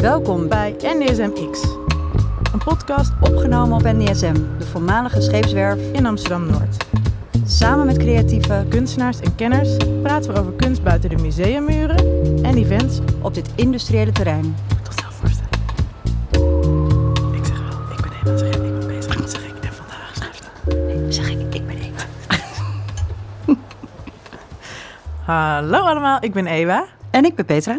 Welkom 0.00 0.48
bij 0.48 0.76
NDSM 0.82 1.50
X, 1.50 1.62
een 2.52 2.58
podcast 2.64 3.12
opgenomen 3.20 3.76
op 3.76 3.82
NDSM, 3.82 4.34
de 4.58 4.66
voormalige 4.66 5.20
scheepswerf 5.20 5.92
in 5.92 6.06
Amsterdam-Noord. 6.06 6.76
Samen 7.46 7.86
met 7.86 7.96
creatieve 7.96 8.66
kunstenaars 8.68 9.20
en 9.20 9.34
kenners 9.34 9.76
praten 10.02 10.32
we 10.32 10.40
over 10.40 10.52
kunst 10.52 10.82
buiten 10.82 11.10
de 11.10 11.16
museummuren 11.16 11.96
en 12.44 12.56
events 12.56 12.98
op 13.22 13.34
dit 13.34 13.50
industriële 13.54 14.12
terrein. 14.12 14.56
Tot 14.82 14.94
snel 14.94 15.10
voorstellen. 15.10 15.50
Ik 17.34 17.44
zeg 17.46 17.58
wel, 17.58 17.96
ik 17.96 18.00
ben 18.02 18.12
Eva, 18.22 18.36
zeg 18.36 18.54
ik, 18.54 18.62
ik 18.62 18.78
ben 18.78 18.86
bezig. 18.86 19.16
Dan 19.16 19.28
zeg 19.28 19.46
ik, 19.46 19.64
en 19.64 19.72
vandaag 19.72 20.12
schrijft 20.14 20.50
Nee, 20.66 21.12
zeg 21.12 21.30
ik, 21.30 21.54
ik 21.54 21.66
ben 21.66 21.76
Eva. 21.76 22.04
Hallo 25.32 25.78
allemaal, 25.78 26.18
ik 26.20 26.32
ben 26.32 26.46
Ewa. 26.46 26.84
En 27.10 27.24
ik 27.24 27.34
ben 27.34 27.44
Petra. 27.44 27.78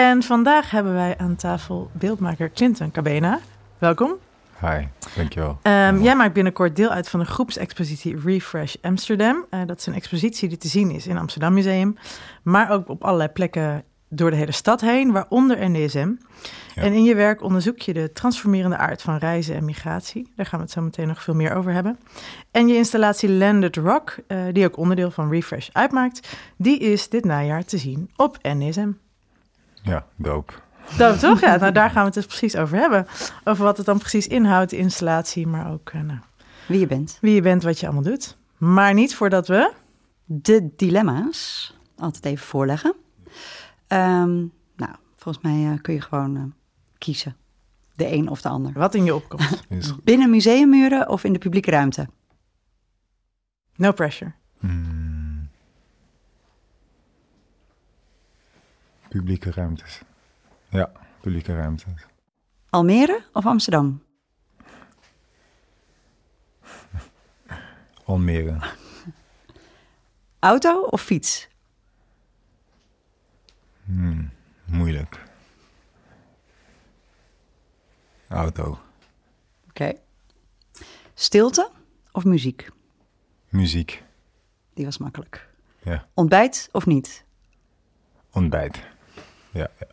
En 0.00 0.22
vandaag 0.22 0.70
hebben 0.70 0.92
wij 0.92 1.18
aan 1.18 1.36
tafel 1.36 1.90
beeldmaker 1.92 2.50
Clinton 2.50 2.90
Cabena. 2.90 3.40
Welkom. 3.78 4.16
Hi, 4.60 4.86
dankjewel. 5.16 5.58
Ehm, 5.62 6.02
jij 6.02 6.16
maakt 6.16 6.32
binnenkort 6.32 6.76
deel 6.76 6.88
uit 6.88 7.08
van 7.08 7.20
de 7.20 7.26
groepsexpositie 7.26 8.20
Refresh 8.24 8.74
Amsterdam. 8.82 9.46
Eh, 9.50 9.60
dat 9.66 9.78
is 9.78 9.86
een 9.86 9.94
expositie 9.94 10.48
die 10.48 10.58
te 10.58 10.68
zien 10.68 10.90
is 10.90 11.06
in 11.06 11.18
Amsterdam 11.18 11.54
Museum, 11.54 11.96
maar 12.42 12.70
ook 12.70 12.88
op 12.88 13.04
allerlei 13.04 13.28
plekken 13.28 13.84
door 14.08 14.30
de 14.30 14.36
hele 14.36 14.52
stad 14.52 14.80
heen, 14.80 15.12
waaronder 15.12 15.70
NDSM. 15.70 16.12
Ja. 16.74 16.82
En 16.82 16.92
in 16.92 17.04
je 17.04 17.14
werk 17.14 17.42
onderzoek 17.42 17.80
je 17.80 17.92
de 17.92 18.12
transformerende 18.12 18.76
aard 18.76 19.02
van 19.02 19.16
reizen 19.16 19.54
en 19.54 19.64
migratie. 19.64 20.32
Daar 20.36 20.46
gaan 20.46 20.58
we 20.58 20.64
het 20.64 20.74
zo 20.74 20.82
meteen 20.82 21.06
nog 21.06 21.22
veel 21.22 21.34
meer 21.34 21.54
over 21.54 21.72
hebben. 21.72 21.98
En 22.50 22.68
je 22.68 22.74
installatie 22.74 23.30
Landed 23.30 23.76
Rock, 23.76 24.16
eh, 24.26 24.38
die 24.52 24.64
ook 24.64 24.76
onderdeel 24.76 25.10
van 25.10 25.30
Refresh 25.30 25.68
uitmaakt, 25.72 26.36
die 26.56 26.78
is 26.78 27.08
dit 27.08 27.24
najaar 27.24 27.64
te 27.64 27.78
zien 27.78 28.10
op 28.16 28.38
NDSM. 28.42 28.90
Ja, 29.82 30.06
dope. 30.16 30.52
Dat 30.98 31.20
toch? 31.20 31.40
Ja, 31.40 31.56
nou 31.56 31.72
daar 31.72 31.90
gaan 31.90 31.98
we 32.00 32.04
het 32.04 32.14
dus 32.14 32.26
precies 32.26 32.56
over 32.56 32.78
hebben. 32.78 33.06
Over 33.44 33.64
wat 33.64 33.76
het 33.76 33.86
dan 33.86 33.98
precies 33.98 34.26
inhoudt, 34.26 34.70
de 34.70 34.76
installatie, 34.76 35.46
maar 35.46 35.70
ook 35.72 35.90
eh, 35.90 36.00
nou, 36.00 36.18
Wie 36.68 36.78
je 36.80 36.86
bent. 36.86 37.18
wie 37.20 37.34
je 37.34 37.40
bent, 37.42 37.62
wat 37.62 37.80
je 37.80 37.86
allemaal 37.86 38.04
doet. 38.04 38.36
Maar 38.56 38.94
niet 38.94 39.14
voordat 39.14 39.48
we... 39.48 39.72
De 40.24 40.70
dilemma's 40.76 41.74
altijd 41.96 42.24
even 42.24 42.46
voorleggen. 42.46 42.94
Ehm, 43.86 44.36
nou, 44.76 44.94
volgens 45.16 45.44
mij 45.44 45.72
eh, 45.72 45.80
kun 45.82 45.94
je 45.94 46.00
gewoon 46.00 46.36
eh, 46.36 46.42
kiezen. 46.98 47.36
De 47.94 48.12
een 48.12 48.28
of 48.28 48.40
de 48.42 48.48
ander. 48.48 48.72
Wat 48.72 48.94
in 48.94 49.04
je 49.04 49.14
opkomt. 49.14 49.62
Is, 49.68 49.94
Binnen 50.04 50.30
museummuren 50.30 51.08
of 51.08 51.24
in 51.24 51.32
de 51.32 51.38
publieke 51.38 51.70
ruimte? 51.70 52.08
No 53.76 53.92
pressure. 53.92 54.32
mm, 54.60 55.09
publieke 59.10 59.50
ruimtes. 59.50 60.00
Ja, 60.68 60.92
publieke 61.20 61.54
ruimtes. 61.54 62.06
Almere 62.70 63.24
of 63.32 63.46
Amsterdam? 63.46 64.02
Almere. 68.04 68.58
Auto 70.38 70.82
of 70.82 71.02
fiets? 71.02 71.48
Hmm, 73.84 74.30
moeilijk. 74.64 75.22
Auto. 78.28 78.78
Oké. 79.68 79.92
Stilte 81.14 81.70
of 82.12 82.24
muziek? 82.24 82.68
Muziek. 83.48 84.02
Die 84.74 84.84
was 84.84 84.98
makkelijk. 84.98 85.48
Ja. 85.82 86.06
Ontbijt 86.14 86.68
of 86.72 86.86
niet? 86.86 87.24
Ontbijt. 88.30 88.82
Ja, 89.50 89.68
ja. 89.78 89.86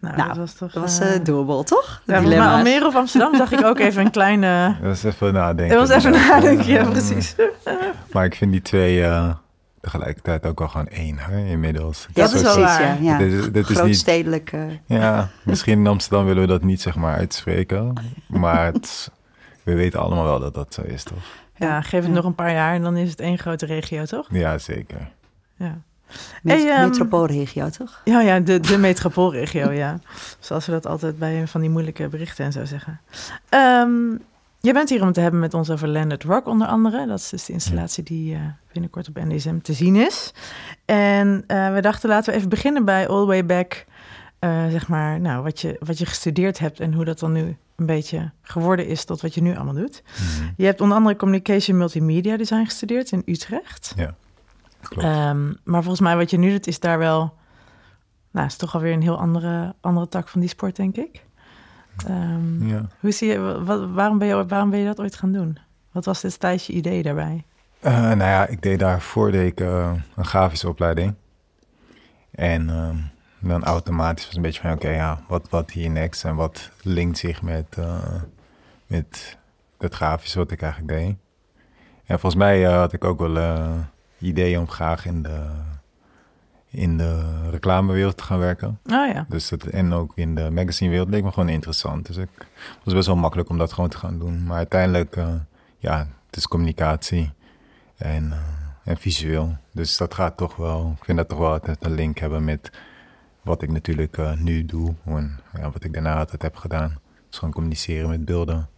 Nou, 0.00 0.16
Nou, 0.16 0.28
dat 0.28 0.36
was 0.36 0.52
toch... 0.54 0.72
Dat 0.72 0.82
was 0.82 0.98
eh, 0.98 1.14
eh 1.14 1.24
doable, 1.24 1.64
toch? 1.64 2.02
Ja, 2.06 2.20
dilemma's. 2.20 2.52
Almere 2.56 2.86
of 2.86 2.94
Amsterdam 2.94 3.34
zag 3.36 3.52
ik 3.52 3.64
ook 3.64 3.78
even 3.78 4.04
een 4.04 4.10
kleine... 4.10 4.76
Dat 4.82 4.96
is 4.96 5.04
even 5.04 5.32
nadenken. 5.32 5.78
Het 5.78 5.88
was 5.88 5.96
even 6.04 6.10
nadenken, 6.12 6.66
ja, 6.66 6.84
precies. 6.90 7.34
Maar 8.12 8.24
ik 8.24 8.34
vind 8.34 8.52
die 8.52 8.62
twee 8.62 9.04
eh, 9.04 9.34
tegelijkertijd 9.80 10.46
ook 10.46 10.58
wel 10.58 10.68
gewoon 10.68 10.86
één, 10.88 11.18
hè, 11.18 11.44
inmiddels. 11.46 12.06
Het 12.06 12.14
Dat 12.16 12.32
is 12.32 12.42
wel 12.42 12.58
waar. 12.60 12.82
Ja, 12.82 12.96
ja. 13.00 13.18
Dit 13.18 13.32
is- 13.32 13.44
dit 13.44 13.56
is 13.56 13.68
niet- 13.68 13.78
Grootstedelijk. 13.78 14.52
eh, 14.52 14.60
Ja, 14.86 15.28
misschien 15.44 15.78
in 15.78 15.86
Amsterdam 15.86 16.26
willen 16.26 16.42
we 16.42 16.48
dat 16.48 16.62
niet 16.62 16.80
zeg 16.80 16.94
maar 16.96 17.16
uitspreken. 17.16 17.92
Maar 18.28 18.64
het, 18.72 19.10
we 19.62 19.74
weten 19.74 20.00
allemaal 20.00 20.24
wel 20.24 20.40
dat 20.40 20.54
dat 20.54 20.74
zo 20.74 20.82
is, 20.82 21.02
toch? 21.02 21.18
Ja, 21.56 21.80
geef 21.80 22.00
het 22.00 22.08
Ja. 22.08 22.14
nog 22.14 22.24
een 22.24 22.34
paar 22.34 22.52
jaar 22.52 22.74
en 22.74 22.82
dan 22.82 22.96
is 22.96 23.10
het 23.10 23.20
één 23.20 23.38
grote 23.38 23.66
regio, 23.66 24.04
toch? 24.04 24.26
Ja, 24.30 24.58
zeker. 24.58 25.10
Ja. 25.56 25.78
Met, 26.42 26.62
Hey, 26.62 26.70
ehm, 26.70 26.88
metropoolregio, 26.88 27.68
toch? 27.68 28.00
Ja, 28.04 28.20
ja, 28.20 28.40
de, 28.40 28.60
de 28.60 28.78
metropoolregio, 28.78 29.70
ja. 29.70 29.98
Zoals 30.38 30.66
we 30.66 30.72
dat 30.72 30.86
altijd 30.86 31.18
bij 31.18 31.46
van 31.46 31.60
die 31.60 31.70
moeilijke 31.70 32.08
berichten 32.08 32.44
en 32.44 32.52
zo 32.52 32.64
zeggen. 32.64 33.00
Ehm, 33.48 34.10
je 34.60 34.72
bent 34.72 34.88
hier 34.88 35.02
om 35.02 35.12
te 35.12 35.20
hebben 35.20 35.40
met 35.40 35.54
ons 35.54 35.70
over 35.70 35.88
Landed 35.88 36.22
Rock 36.22 36.46
onder 36.46 36.66
andere. 36.66 37.06
Dat 37.06 37.18
is 37.18 37.28
dus 37.28 37.44
de 37.44 37.52
installatie 37.52 38.04
die 38.04 38.34
eh, 38.34 38.40
binnenkort 38.72 39.08
op 39.08 39.14
NDSM 39.14 39.58
te 39.58 39.72
zien 39.72 39.96
is. 39.96 40.32
En 40.84 41.44
eh, 41.46 41.72
we 41.72 41.80
dachten, 41.80 42.08
laten 42.08 42.30
we 42.32 42.36
even 42.36 42.48
beginnen 42.50 42.84
bij 42.84 43.08
All 43.08 43.20
the 43.20 43.26
Way 43.26 43.46
Back. 43.46 43.84
eh, 44.38 44.68
zeg 44.68 44.88
maar, 44.88 45.20
nou, 45.20 45.42
wat 45.42 45.60
je, 45.60 45.76
wat 45.80 45.98
je 45.98 46.06
gestudeerd 46.06 46.58
hebt 46.58 46.80
en 46.80 46.92
hoe 46.92 47.04
dat 47.04 47.18
dan 47.18 47.32
nu 47.32 47.56
een 47.76 47.86
beetje 47.86 48.30
geworden 48.42 48.86
is 48.86 49.04
tot 49.04 49.20
wat 49.20 49.34
je 49.34 49.42
nu 49.42 49.54
allemaal 49.56 49.74
doet. 49.74 50.02
Mhm. 50.14 50.48
Je 50.56 50.64
hebt 50.64 50.80
onder 50.80 50.96
andere 50.96 51.16
Communication 51.16 51.76
Multimedia 51.76 52.36
Design 52.36 52.64
gestudeerd 52.64 53.10
in 53.12 53.22
Utrecht. 53.26 53.92
Ja, 53.96 54.14
Ehm, 54.96 55.52
maar 55.64 55.82
volgens 55.82 56.00
mij 56.00 56.16
wat 56.16 56.30
je 56.30 56.38
nu 56.38 56.50
doet 56.50 56.66
is 56.66 56.80
daar 56.80 56.98
wel... 56.98 57.36
Nou, 58.30 58.46
is 58.46 58.56
toch 58.56 58.74
alweer 58.74 58.92
een 58.92 59.02
heel 59.02 59.18
andere, 59.18 59.74
andere 59.80 60.08
tak 60.08 60.28
van 60.28 60.40
die 60.40 60.48
sport, 60.48 60.76
denk 60.76 60.96
ik. 60.96 61.24
Ehm, 62.06 62.68
ja. 62.68 62.86
Hoe 63.00 63.10
zie 63.10 63.28
je, 63.28 63.62
wat, 63.64 63.90
waarom, 63.90 64.18
ben 64.18 64.28
je, 64.28 64.46
waarom 64.46 64.70
ben 64.70 64.78
je 64.78 64.84
dat 64.84 65.00
ooit 65.00 65.16
gaan 65.16 65.32
doen? 65.32 65.58
Wat 65.92 66.04
was 66.04 66.20
destijds 66.20 66.66
je 66.66 66.72
idee 66.72 67.02
daarbij? 67.02 67.44
Eh, 67.80 68.00
nou 68.00 68.18
ja, 68.18 68.46
ik 68.46 68.62
deed 68.62 68.78
daarvoor 68.78 69.30
deed 69.30 69.50
ik, 69.52 69.60
eh, 69.60 69.92
een 70.16 70.24
grafische 70.24 70.68
opleiding. 70.68 71.14
En 72.30 72.70
ehm, 72.70 72.96
dan 73.48 73.64
automatisch 73.64 74.26
was 74.26 74.36
een 74.36 74.42
beetje 74.42 74.60
van, 74.60 74.72
oké, 74.72 74.88
ja, 74.88 75.20
wat, 75.28 75.48
wat 75.50 75.70
hier 75.70 75.90
next? 75.90 76.24
En 76.24 76.34
wat 76.34 76.70
linkt 76.82 77.18
zich 77.18 77.42
met, 77.42 77.76
eh, 77.78 78.22
met 78.86 79.38
het 79.78 79.94
grafische 79.94 80.38
wat 80.38 80.50
ik 80.50 80.62
eigenlijk 80.62 80.92
deed? 80.92 81.16
En 82.04 82.18
volgens 82.18 82.42
mij 82.42 82.62
had 82.62 82.92
ik 82.92 83.04
ook 83.04 83.18
wel 83.18 83.36
ideeën 84.18 84.58
om 84.58 84.68
graag 84.68 85.06
in 85.06 85.22
de, 85.22 85.46
in 86.70 86.96
de 86.96 87.40
reclamewereld 87.50 88.16
te 88.16 88.22
gaan 88.22 88.38
werken. 88.38 88.68
Oh 88.68 89.12
ja, 89.12 89.26
Dus 89.28 89.48
dat, 89.48 89.64
en 89.64 89.92
ook 89.92 90.12
in 90.14 90.34
de 90.34 90.50
magazinewereld 90.50 91.08
leek 91.08 91.22
me 91.22 91.32
gewoon 91.32 91.48
interessant. 91.48 92.06
Dus 92.06 92.16
ik 92.16 92.28
het 92.36 92.84
was 92.84 92.94
best 92.94 93.06
wel 93.06 93.16
makkelijk 93.16 93.48
om 93.48 93.58
dat 93.58 93.72
gewoon 93.72 93.90
te 93.90 93.98
gaan 93.98 94.18
doen. 94.18 94.44
Maar 94.44 94.56
uiteindelijk, 94.56 95.16
eh, 95.16 95.34
ja, 95.78 95.98
het 96.26 96.36
is 96.36 96.48
communicatie 96.48 97.32
en, 97.96 98.32
eh, 98.32 98.38
en 98.84 98.96
visueel. 98.96 99.56
Dus 99.72 99.96
dat 99.96 100.14
gaat 100.14 100.36
toch 100.36 100.56
wel, 100.56 100.94
ik 100.98 101.04
vind 101.04 101.18
dat 101.18 101.28
toch 101.28 101.38
wel 101.38 101.52
altijd 101.52 101.84
een 101.84 101.94
link 101.94 102.18
hebben 102.18 102.44
met 102.44 102.70
wat 103.42 103.62
ik 103.62 103.70
natuurlijk 103.70 104.18
eh, 104.18 104.32
nu 104.32 104.64
doe. 104.64 104.94
En 105.04 105.40
ja, 105.54 105.70
wat 105.70 105.84
ik 105.84 105.92
daarna 105.92 106.18
altijd 106.18 106.42
heb 106.42 106.56
gedaan. 106.56 106.98
Dus 107.28 107.38
gewoon 107.38 107.54
communiceren 107.54 108.08
met 108.08 108.24
beelden. 108.24 108.68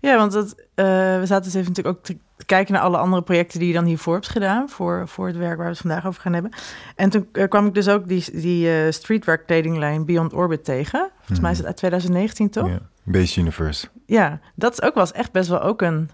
Ja 0.00 0.16
want 0.16 0.32
dat, 0.32 0.54
eh, 0.74 0.84
we 1.18 1.22
zaten 1.24 1.44
dus 1.44 1.54
even 1.54 1.68
natuurlijk 1.68 1.96
ook 1.96 2.04
te, 2.04 2.16
kijken 2.46 2.72
naar 2.74 2.82
alle 2.82 2.96
andere 2.96 3.22
projecten 3.22 3.58
die 3.58 3.68
je 3.68 3.74
dan 3.74 3.84
hiervoor 3.84 4.14
hebt 4.14 4.28
gedaan. 4.28 4.68
Voor, 4.68 5.08
voor 5.08 5.26
het 5.26 5.36
werk 5.36 5.56
waar 5.56 5.64
we 5.66 5.72
het 5.72 5.80
vandaag 5.80 6.06
over 6.06 6.20
gaan 6.20 6.32
hebben. 6.32 6.52
En 6.96 7.10
toen 7.10 7.28
eh, 7.32 7.48
kwam 7.48 7.66
ik 7.66 7.74
dus 7.74 7.88
ook 7.88 8.08
die, 8.08 8.40
die 8.40 8.70
eh, 8.84 8.92
streetwear 8.92 9.38
kledinglijn 9.38 10.04
Beyond 10.04 10.32
Orbit 10.32 10.64
tegen. 10.64 11.10
Volgens 11.18 11.40
mij 11.40 11.50
is 11.50 11.56
het 11.58 11.66
uit 11.66 11.76
2019 11.76 12.50
toch? 12.50 12.68
Ja, 12.68 12.78
Base 13.02 13.40
Universe. 13.40 13.88
Ja, 14.06 14.40
dat 14.54 14.72
is 14.72 14.82
ook 14.82 14.94
wel 14.94 15.06
echt 15.10 15.32
best 15.32 15.48
wel 15.48 15.60
ook 15.60 15.82
een, 15.82 16.10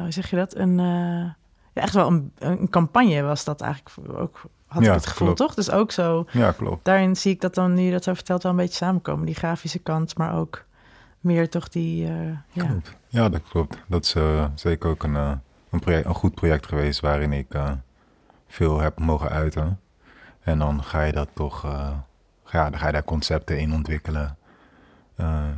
hoe 0.00 0.06
zeg 0.12 0.30
je 0.30 0.36
dat? 0.36 0.56
Een, 0.56 0.76
ja, 0.78 1.82
echt 1.82 1.94
wel 1.94 2.06
een, 2.06 2.32
een 2.38 2.70
campagne 2.70 3.22
was 3.22 3.44
dat 3.44 3.60
eigenlijk 3.60 4.18
ook, 4.18 4.40
had 4.66 4.82
Ja, 4.82 4.88
ik 4.88 4.94
het 4.94 5.06
gevoel, 5.06 5.26
klopt. 5.26 5.38
toch? 5.40 5.54
Dus 5.54 5.70
ook 5.70 5.92
zo, 5.92 6.26
Ja, 6.30 6.52
klopt. 6.52 6.84
daarin 6.84 7.16
zie 7.16 7.32
ik 7.32 7.40
dat 7.40 7.54
dan, 7.54 7.74
nu 7.74 7.82
je 7.82 7.90
dat 7.92 8.04
zo 8.04 8.14
vertelt, 8.14 8.42
wel 8.42 8.52
een 8.52 8.58
beetje 8.58 8.74
samenkomen. 8.74 9.26
Die 9.26 9.34
grafische 9.34 9.78
kant, 9.78 10.18
maar 10.18 10.34
ook 10.34 10.64
meer 11.26 11.48
toch 11.48 11.68
die, 11.68 12.06
eh, 12.06 12.30
ja. 12.52 12.64
Klopt. 12.66 12.96
Ja, 13.08 13.28
dat 13.28 13.42
klopt. 13.48 13.76
Dat 13.86 14.04
is 14.04 14.14
eh, 14.14 14.44
zeker 14.54 14.90
ook 14.90 15.02
een, 15.02 15.16
eh, 15.16 15.32
een, 15.70 15.80
project, 15.80 16.06
een 16.06 16.14
goed 16.14 16.34
project 16.34 16.66
geweest 16.66 17.00
waarin 17.00 17.32
ik 17.32 17.46
veel 18.48 18.80
heb 18.80 18.98
mogen 18.98 19.30
uiten. 19.30 19.80
En 20.40 20.58
dan 20.58 20.82
ga 20.84 21.02
je 21.02 21.12
dat 21.12 21.28
toch, 21.34 21.62
ja, 22.52 22.70
dan 22.70 22.78
ga 22.78 22.86
je 22.86 22.92
daar 22.92 23.04
concepten 23.04 23.58
in 23.58 23.72
ontwikkelen. 23.72 24.36
Eh, 25.16 25.48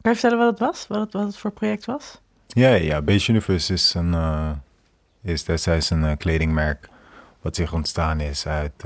Kan 0.00 0.12
je 0.12 0.18
vertellen 0.18 0.38
wat 0.38 0.50
het 0.50 0.58
was? 0.58 0.86
Wat 0.86 1.00
het, 1.00 1.12
wat 1.12 1.26
het 1.26 1.36
voor 1.36 1.50
project 1.50 1.84
was? 1.84 2.20
ja, 2.46 2.74
ja, 2.74 3.02
Base 3.02 3.30
Universe 3.30 3.72
is, 3.72 3.94
een, 3.94 4.14
eh, 4.14 4.50
is 5.22 5.44
destijds 5.44 5.90
een 5.90 6.16
kledingmerk 6.16 6.88
wat 7.40 7.56
zich 7.56 7.72
ontstaan 7.72 8.20
is 8.20 8.46
uit, 8.46 8.84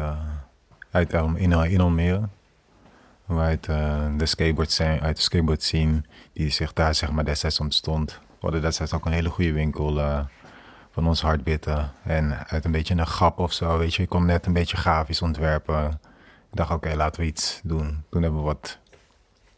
uit 0.90 1.12
in, 1.12 1.52
in 1.52 1.80
Almere. 1.80 2.28
Eh, 3.28 4.12
skateboard 4.22 4.80
uit 4.80 5.16
de 5.16 5.22
skateboard 5.22 5.62
scene 5.62 6.02
die 6.32 6.50
zich 6.50 6.72
daar 6.72 6.94
zeg 6.94 7.10
maar 7.10 7.24
destijds 7.24 7.60
ontstond. 7.60 8.12
We 8.12 8.36
hadden 8.40 8.60
destijds 8.60 8.92
ook 8.92 9.06
een 9.06 9.12
hele 9.12 9.28
goede 9.28 9.52
winkel 9.52 10.00
eh, 10.00 10.24
van 10.90 11.06
ons 11.06 11.20
hardbitten. 11.20 11.92
En 12.04 12.46
uit 12.48 12.64
een 12.64 12.72
beetje 12.72 12.94
een 12.94 13.06
grap 13.06 13.38
of 13.38 13.52
zo, 13.52 13.78
weet 13.78 13.94
je. 13.94 14.02
Ik 14.02 14.08
kon 14.08 14.26
net 14.26 14.46
een 14.46 14.52
beetje 14.52 14.76
grafisch 14.76 15.22
ontwerpen. 15.22 16.00
Ik 16.50 16.56
dacht, 16.56 16.70
oké, 16.70 16.94
laten 16.94 17.20
we 17.20 17.26
iets 17.26 17.60
doen. 17.62 18.04
Toen 18.10 18.22
hebben 18.22 18.40
we 18.40 18.46
wat 18.46 18.78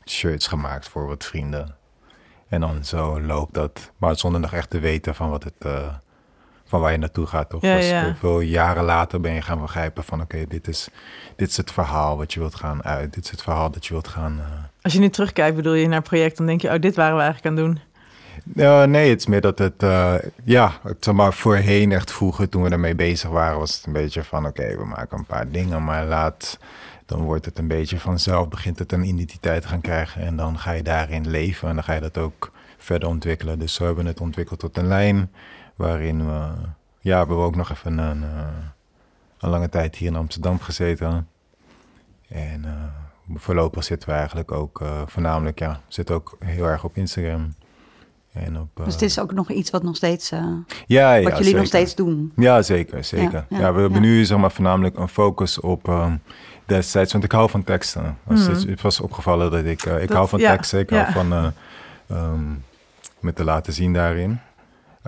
shirts 0.04 0.46
gemaakt 0.46 0.88
voor 0.88 1.06
wat 1.06 1.24
vrienden. 1.24 1.76
En 2.48 2.60
dan 2.60 2.84
zo 2.84 3.20
loopt 3.20 3.54
dat. 3.54 3.92
Maar 3.96 4.16
zonder 4.16 4.40
nog 4.40 4.52
echt 4.52 4.70
te 4.70 4.78
weten 4.78 5.14
van 5.14 5.30
wat 5.30 5.44
het... 5.44 5.64
eh, 5.64 5.94
van 6.68 6.80
waar 6.80 6.92
je 6.92 6.98
naartoe 6.98 7.26
gaat, 7.26 7.50
toch? 7.50 7.62
Ja, 7.62 7.76
Dus 7.76 7.88
ja. 7.88 8.14
Veel 8.18 8.40
jaren 8.40 8.84
later 8.84 9.20
ben 9.20 9.32
je 9.32 9.42
gaan 9.42 9.60
begrijpen 9.60 10.04
van... 10.04 10.20
oké, 10.20 10.44
dit, 10.48 10.68
is, 10.68 10.88
dit 11.36 11.48
is 11.48 11.56
het 11.56 11.72
verhaal 11.72 12.16
wat 12.16 12.32
je 12.32 12.40
wilt 12.40 12.54
gaan 12.54 12.84
uit. 12.84 13.14
Dit 13.14 13.24
is 13.24 13.30
het 13.30 13.42
verhaal 13.42 13.70
dat 13.70 13.86
je 13.86 13.92
wilt 13.92 14.08
gaan... 14.08 14.38
eh, 14.38 14.44
Als 14.82 14.92
je 14.92 14.98
nu 14.98 15.08
terugkijkt, 15.08 15.56
bedoel 15.56 15.74
je 15.74 15.86
naar 15.86 15.98
het 15.98 16.08
project, 16.08 16.36
dan 16.36 16.46
denk 16.46 16.60
je, 16.60 16.68
oh, 16.72 16.78
dit 16.80 16.96
waren 16.96 17.16
we 17.16 17.22
eigenlijk 17.22 17.58
aan 17.58 17.64
het 17.64 17.74
doen. 17.74 17.82
Ja, 18.54 18.84
nee, 18.84 19.10
het 19.10 19.18
is 19.20 19.26
meer 19.26 19.40
dat 19.40 19.58
het, 19.58 19.82
eh, 19.82 20.14
ja, 20.44 20.72
het, 20.82 21.12
maar 21.12 21.32
voorheen, 21.32 21.92
echt 21.92 22.12
vroeger, 22.12 22.48
toen 22.48 22.62
we 22.62 22.68
ermee 22.70 22.94
bezig 22.94 23.30
waren, 23.30 23.58
was 23.58 23.76
het 23.76 23.86
een 23.86 23.92
beetje 23.92 24.24
van, 24.24 24.46
oké, 24.46 24.76
we 24.76 24.84
maken 24.84 25.18
een 25.18 25.26
paar 25.26 25.50
dingen, 25.50 25.84
maar 25.84 26.04
laat, 26.06 26.58
dan 27.06 27.20
wordt 27.22 27.44
het 27.44 27.58
een 27.58 27.68
beetje 27.68 27.98
vanzelf, 28.00 28.48
begint 28.48 28.78
het 28.78 28.92
een 28.92 29.04
identiteit 29.04 29.62
te 29.62 29.68
gaan 29.68 29.80
krijgen 29.80 30.22
en 30.22 30.36
dan 30.36 30.58
ga 30.58 30.72
je 30.72 30.82
daarin 30.82 31.28
leven 31.30 31.68
en 31.68 31.74
dan 31.74 31.84
ga 31.84 31.92
je 31.92 32.00
dat 32.00 32.18
ook 32.18 32.50
verder 32.78 33.08
ontwikkelen. 33.08 33.58
Dus 33.58 33.74
zo 33.74 33.84
hebben 33.84 34.04
we 34.04 34.10
het 34.10 34.20
ontwikkeld 34.20 34.58
tot 34.60 34.76
een 34.76 34.86
lijn 34.88 35.30
waarin 35.78 36.26
we, 36.26 36.32
ja, 37.00 37.12
we 37.12 37.16
hebben 37.16 37.36
ook 37.36 37.56
nog 37.56 37.70
even 37.70 37.98
een, 37.98 38.22
eh, 38.22 38.46
een 39.38 39.50
lange 39.50 39.68
tijd 39.68 39.96
hier 39.96 40.08
in 40.08 40.16
Amsterdam 40.16 40.60
gezeten. 40.60 41.28
En 42.28 42.64
eh, 42.64 42.72
voorlopig 43.36 43.84
zitten 43.84 44.08
we 44.08 44.14
eigenlijk 44.14 44.52
ook 44.52 44.80
eh, 44.80 45.02
voornamelijk, 45.06 45.58
ja, 45.58 45.80
zitten 45.88 46.14
ook 46.14 46.36
heel 46.44 46.64
erg 46.64 46.84
op 46.84 46.96
Instagram. 46.96 47.54
En 48.32 48.60
op, 48.60 48.68
Dus 48.84 48.96
dit 48.96 49.08
is 49.10 49.18
ook 49.18 49.32
nog 49.32 49.50
iets 49.50 49.70
wat 49.70 49.82
nog 49.82 49.96
steeds, 49.96 50.28
ja, 50.28 50.64
ja, 50.86 51.22
wat 51.22 51.22
jullie 51.30 51.44
zeker. 51.44 51.58
nog 51.58 51.66
steeds 51.66 51.94
doen. 51.94 52.32
Ja, 52.36 52.62
zeker, 52.62 53.04
zeker. 53.04 53.46
Ja, 53.48 53.72
we 53.72 53.80
hebben 53.80 54.00
nu 54.00 54.24
zeg 54.24 54.38
maar 54.38 54.52
voornamelijk 54.52 54.98
een 54.98 55.08
focus 55.08 55.60
op 55.60 56.10
destijds, 56.66 57.12
want 57.12 57.24
ik 57.24 57.32
hou 57.32 57.50
van 57.50 57.64
teksten. 57.64 58.18
Het, 58.28 58.64
het 58.66 58.80
was 58.80 59.00
opgevallen 59.00 59.50
dat 59.50 59.64
ik, 59.64 59.82
ik 59.82 60.08
Dat- 60.08 60.16
hou 60.16 60.28
van 60.28 60.38
teksten, 60.38 60.78
ik 60.78 60.90
hou 60.90 61.12
van 61.12 61.52
ehm, 62.06 62.44
me 63.20 63.32
te 63.32 63.44
laten 63.44 63.72
zien 63.72 63.92
daarin. 63.92 64.40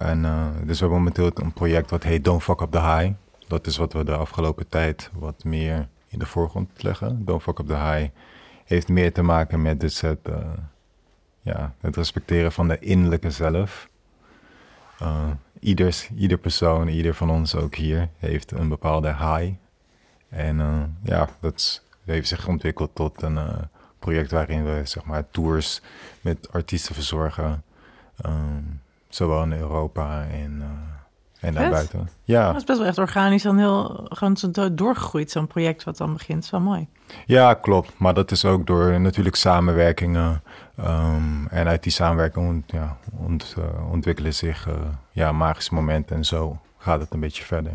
En 0.01 0.25
eh, 0.25 0.47
dus 0.65 0.79
we 0.79 0.85
hebben 0.85 0.99
momenteel 0.99 1.31
een 1.35 1.53
project 1.53 1.91
wat 1.91 2.03
heet 2.03 2.25
Don't 2.25 2.43
Fuck 2.43 2.61
Up 2.61 2.71
The 2.71 2.81
High. 2.81 3.13
Dat 3.49 3.67
is 3.67 3.77
wat 3.77 3.93
we 3.93 4.05
de 4.05 4.17
afgelopen 4.17 4.69
tijd 4.69 5.11
wat 5.13 5.45
meer 5.45 5.89
in 6.09 6.19
de 6.19 6.27
voorgrond 6.27 6.83
leggen. 6.83 7.25
Don't 7.25 7.43
Fuck 7.43 7.59
Up 7.59 7.67
The 7.67 7.77
High 7.77 8.09
heeft 8.65 8.89
meer 8.89 9.13
te 9.13 9.23
maken 9.23 9.63
met 9.63 9.81
dus 9.81 10.01
het, 10.01 10.19
eh, 10.23 10.37
ja, 11.43 11.75
het 11.81 11.97
respecteren 11.97 12.53
van 12.53 12.69
de 12.69 12.79
innerlijke 12.79 13.31
zelf. 13.31 13.89
Uh, 15.03 15.31
ieder 15.61 16.39
persoon, 16.39 16.89
ieder 16.89 17.15
van 17.15 17.31
ons 17.31 17.55
ook 17.55 17.75
hier, 17.75 18.09
heeft 18.19 18.51
een 18.51 18.69
bepaalde 18.69 19.09
high. 19.09 19.53
En 20.29 20.57
ja, 21.03 21.29
dat 21.41 21.83
heeft 22.05 22.29
zich 22.29 22.49
ontwikkeld 22.49 22.95
tot 22.95 23.23
een 23.23 23.39
project 23.99 24.31
waarin 24.31 24.65
we 24.65 24.81
zeg 24.85 25.05
maar 25.05 25.31
tours 25.31 25.81
met 26.21 26.53
artiesten 26.53 26.95
verzorgen. 26.95 27.63
ehm, 28.17 28.63
zowel 29.15 29.43
in 29.43 29.53
Europa 29.53 30.25
en, 30.33 30.57
uh, 30.61 30.67
en 31.49 31.55
daarbuiten. 31.55 32.09
Ja. 32.25 32.47
Dat 32.47 32.57
is 32.57 32.65
best 32.65 32.79
wel 32.79 32.89
echt 32.89 32.99
organisch 32.99 33.43
dan 33.43 33.59
heel 33.59 34.07
gewoon 34.09 34.37
zo 34.37 34.51
do- 34.51 34.75
doorgegroeid, 34.75 35.31
zo'n 35.31 35.47
project 35.47 35.85
wat 35.85 35.97
dan 35.97 36.13
begint. 36.13 36.35
Dat 36.35 36.45
is 36.45 36.51
wel 36.51 36.61
mooi. 36.61 36.89
Ja, 37.27 37.55
klopt. 37.55 37.93
Maar 37.97 38.15
dat 38.15 38.31
is 38.31 38.45
ook 38.45 38.67
door 38.67 39.01
natuurlijk 39.01 39.37
samenwerkingen. 39.37 40.43
Um, 40.81 41.47
en 41.51 41.67
uit 41.67 41.83
die 41.83 41.93
samenwerking 41.93 42.49
ont, 42.49 42.71
ja, 42.71 42.97
ont, 43.17 43.55
uh, 43.59 43.91
ontwikkelen 43.91 44.35
zich 44.35 44.69
uh, 44.69 44.75
ja, 45.11 45.33
magische 45.33 45.75
momenten. 45.75 46.17
En 46.17 46.25
zo 46.25 46.59
gaat 46.79 47.01
het 47.01 47.13
een 47.13 47.21
beetje 47.21 47.45
verder. 47.45 47.73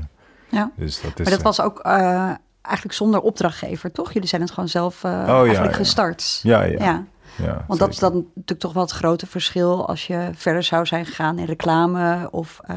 Ja. 0.50 0.72
Dus 0.76 1.02
dat 1.02 1.20
is, 1.20 1.26
maar 1.26 1.34
dat 1.34 1.44
was 1.44 1.62
ook 1.62 1.80
uh, 1.86 2.31
eigenlijk 2.62 2.96
zonder 2.96 3.22
opdrachtgever, 3.22 3.92
toch? 3.92 4.14
Jullie 4.14 4.28
zijn 4.28 4.42
het 4.42 4.52
gewoon 4.52 4.70
zelf 4.70 5.04
uh, 5.04 5.12
oh, 5.12 5.18
eigenlijk 5.28 5.56
ja, 5.58 5.64
ja. 5.64 5.72
gestart. 5.72 6.40
Ja, 6.44 6.62
ja. 6.62 6.84
ja. 6.84 7.04
Ja 7.38 7.46
Want 7.46 7.60
zeker. 7.60 7.78
dat 7.78 7.90
is 7.90 8.00
dan 8.00 8.14
natuurlijk 8.14 8.60
toch 8.60 8.74
wel 8.74 8.84
het 8.84 8.92
grote 8.92 9.28
verschil 9.28 9.88
als 9.88 10.08
je 10.08 10.30
verder 10.34 10.64
zou 10.64 10.86
zijn 10.86 11.06
gegaan 11.06 11.40
in 11.40 11.46
reclame 11.46 12.28
of 12.32 12.60
uh, 12.70 12.76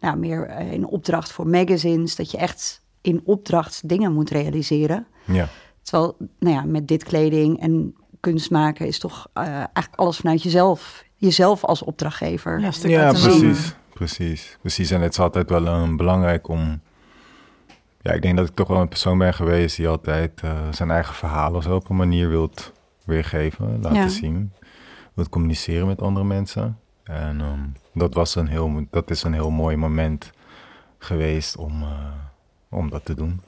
nou, 0.00 0.16
meer 0.16 0.48
in 0.58 0.86
opdracht 0.86 1.32
voor 1.32 1.46
magazines, 1.46 2.16
dat 2.16 2.30
je 2.30 2.38
echt 2.38 2.82
in 3.00 3.20
opdracht 3.24 3.88
dingen 3.88 4.12
moet 4.12 4.30
realiseren. 4.30 5.06
Ja. 5.24 5.48
Terwijl, 5.82 6.16
nou 6.38 6.54
ja, 6.54 6.64
met 6.64 6.88
dit 6.88 7.04
kleding 7.04 7.60
en 7.60 7.94
kunst 8.20 8.50
maken 8.50 8.86
is 8.86 8.98
toch 8.98 9.28
uh, 9.34 9.44
eigenlijk 9.46 9.94
alles 9.94 10.16
vanuit 10.16 10.42
jezelf, 10.42 11.04
jezelf 11.16 11.64
als 11.64 11.82
opdrachtgever. 11.82 12.60
Ja, 12.60 12.70
ja 12.82 13.10
precies, 13.10 13.74
precies, 13.92 14.58
precies. 14.60 14.90
En 14.90 15.00
het 15.00 15.12
is 15.12 15.18
altijd 15.18 15.50
wel 15.50 15.66
um, 15.66 15.96
belangrijk 15.96 16.48
om. 16.48 16.80
Ja, 18.00 18.12
ik 18.12 18.22
denk 18.22 18.36
dat 18.36 18.48
ik 18.48 18.54
toch 18.54 18.68
wel 18.68 18.80
een 18.80 18.88
persoon 18.88 19.18
ben 19.18 19.34
geweest 19.34 19.76
die 19.76 19.88
altijd 19.88 20.42
uh, 20.44 20.50
zijn 20.70 20.90
eigen 20.90 21.14
verhalen 21.14 21.62
zo 21.62 21.74
op 21.74 21.90
een 21.90 21.96
manier 21.96 22.28
wilt 22.28 22.72
weergeven, 23.06 23.80
laten 23.80 23.98
ja. 23.98 24.08
zien, 24.08 24.52
wilt 25.14 25.28
communiceren 25.28 25.86
met 25.86 26.02
andere 26.02 26.26
mensen. 26.26 26.78
En 27.02 27.40
um, 27.40 27.72
dat, 27.92 28.14
was 28.14 28.34
een 28.34 28.46
heel, 28.46 28.86
dat 28.90 29.10
is 29.10 29.22
een 29.22 29.32
heel 29.32 29.50
mooi 29.50 29.76
moment 29.76 30.32
geweest 30.98 31.56
om, 31.56 31.82
uh, 31.82 31.88
om 32.68 32.90
dat 32.90 33.04
te 33.04 33.14
doen. 33.14 33.40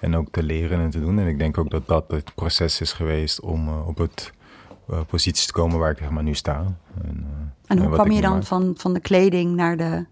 En 0.00 0.16
ook 0.16 0.28
te 0.30 0.42
leren 0.42 0.80
en 0.80 0.90
te 0.90 1.00
doen. 1.00 1.18
En 1.18 1.26
ik 1.26 1.38
denk 1.38 1.58
ook 1.58 1.70
dat 1.70 1.86
dat 1.86 2.10
het 2.10 2.34
proces 2.34 2.80
is 2.80 2.92
geweest 2.92 3.40
om 3.40 3.68
uh, 3.68 3.88
op 3.88 3.98
het 3.98 4.32
uh, 4.90 5.00
positie 5.06 5.46
te 5.46 5.52
komen 5.52 5.78
waar 5.78 5.90
ik 5.90 5.98
zeg 5.98 6.10
maar, 6.10 6.22
nu 6.22 6.34
sta. 6.34 6.64
En, 7.04 7.26
en 7.66 7.78
hoe 7.78 7.92
kwam 7.92 8.10
je 8.10 8.20
dan 8.20 8.44
van, 8.44 8.74
van 8.76 8.92
de 8.92 9.00
kleding 9.00 9.54
naar 9.54 9.76
de 9.76 10.06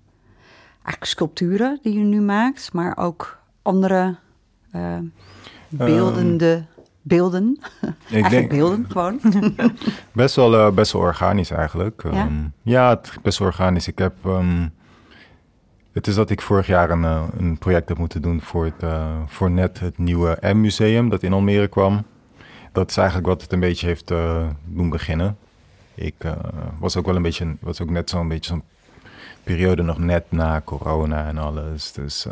eigenlijk 0.82 1.04
sculpturen 1.04 1.78
die 1.82 1.98
je 1.98 2.04
nu 2.04 2.20
maakt, 2.20 2.72
maar 2.72 2.96
ook 2.96 3.38
andere 3.62 4.16
uh, 4.74 4.98
beeldende 5.68 6.64
beelden? 7.02 7.60
Ik 8.08 8.30
denk, 8.30 8.50
beelden 8.50 8.86
gewoon. 8.88 9.20
best, 10.12 10.36
wel, 10.36 10.54
uh, 10.54 10.70
best 10.70 10.92
wel 10.92 11.02
organisch 11.02 11.50
eigenlijk. 11.50 12.02
Ja, 12.12 12.24
um, 12.24 12.52
ja 12.62 12.88
het 12.88 13.18
best 13.22 13.38
wel 13.38 13.48
organisch. 13.48 13.88
Ik 13.88 13.98
heb. 13.98 14.14
Um, 14.26 14.72
het 15.92 16.06
is 16.06 16.14
dat 16.14 16.30
ik 16.30 16.40
vorig 16.40 16.66
jaar 16.66 16.90
een, 16.90 17.02
uh, 17.02 17.22
een 17.38 17.58
project 17.58 17.88
heb 17.88 17.98
moeten 17.98 18.22
doen 18.22 18.40
voor, 18.40 18.64
het, 18.64 18.82
uh, 18.82 19.16
voor 19.26 19.50
net 19.50 19.80
het 19.80 19.98
nieuwe 19.98 20.38
M-museum 20.40 21.08
dat 21.08 21.22
in 21.22 21.32
Almere 21.32 21.68
kwam. 21.68 22.04
Dat 22.72 22.90
is 22.90 22.96
eigenlijk 22.96 23.28
wat 23.28 23.42
het 23.42 23.52
een 23.52 23.60
beetje 23.60 23.86
heeft 23.86 24.10
uh, 24.10 24.46
doen 24.64 24.90
beginnen. 24.90 25.36
Ik 25.94 26.14
was 26.78 26.96
ook 26.96 27.06
wel 27.06 27.16
een 27.16 27.22
beetje, 27.22 27.56
was 27.60 27.80
ook 27.80 27.90
net 27.90 28.10
zo'n 28.10 28.28
beetje 28.28 28.50
zo'n 28.50 28.62
periode 29.42 29.82
nog 29.82 29.98
net 29.98 30.24
na 30.28 30.60
corona 30.64 31.26
en 31.26 31.38
alles. 31.38 31.92
Dus 31.92 32.26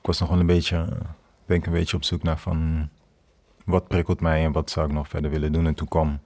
ik 0.00 0.06
was 0.06 0.20
nog 0.20 0.28
wel 0.28 0.40
een 0.40 0.46
beetje, 0.46 0.88
denk 1.46 1.66
een 1.66 1.72
beetje 1.72 1.96
op 1.96 2.04
zoek 2.04 2.22
naar 2.22 2.38
van 2.38 2.88
wat 3.68 3.88
prikkelt 3.88 4.20
mij 4.20 4.44
en 4.44 4.52
wat 4.52 4.70
zou 4.70 4.86
ik 4.86 4.92
nog 4.92 5.08
verder 5.08 5.30
willen 5.30 5.52
doen. 5.52 5.66
En 5.66 5.74
toen 5.74 5.88
kwam 5.88 6.18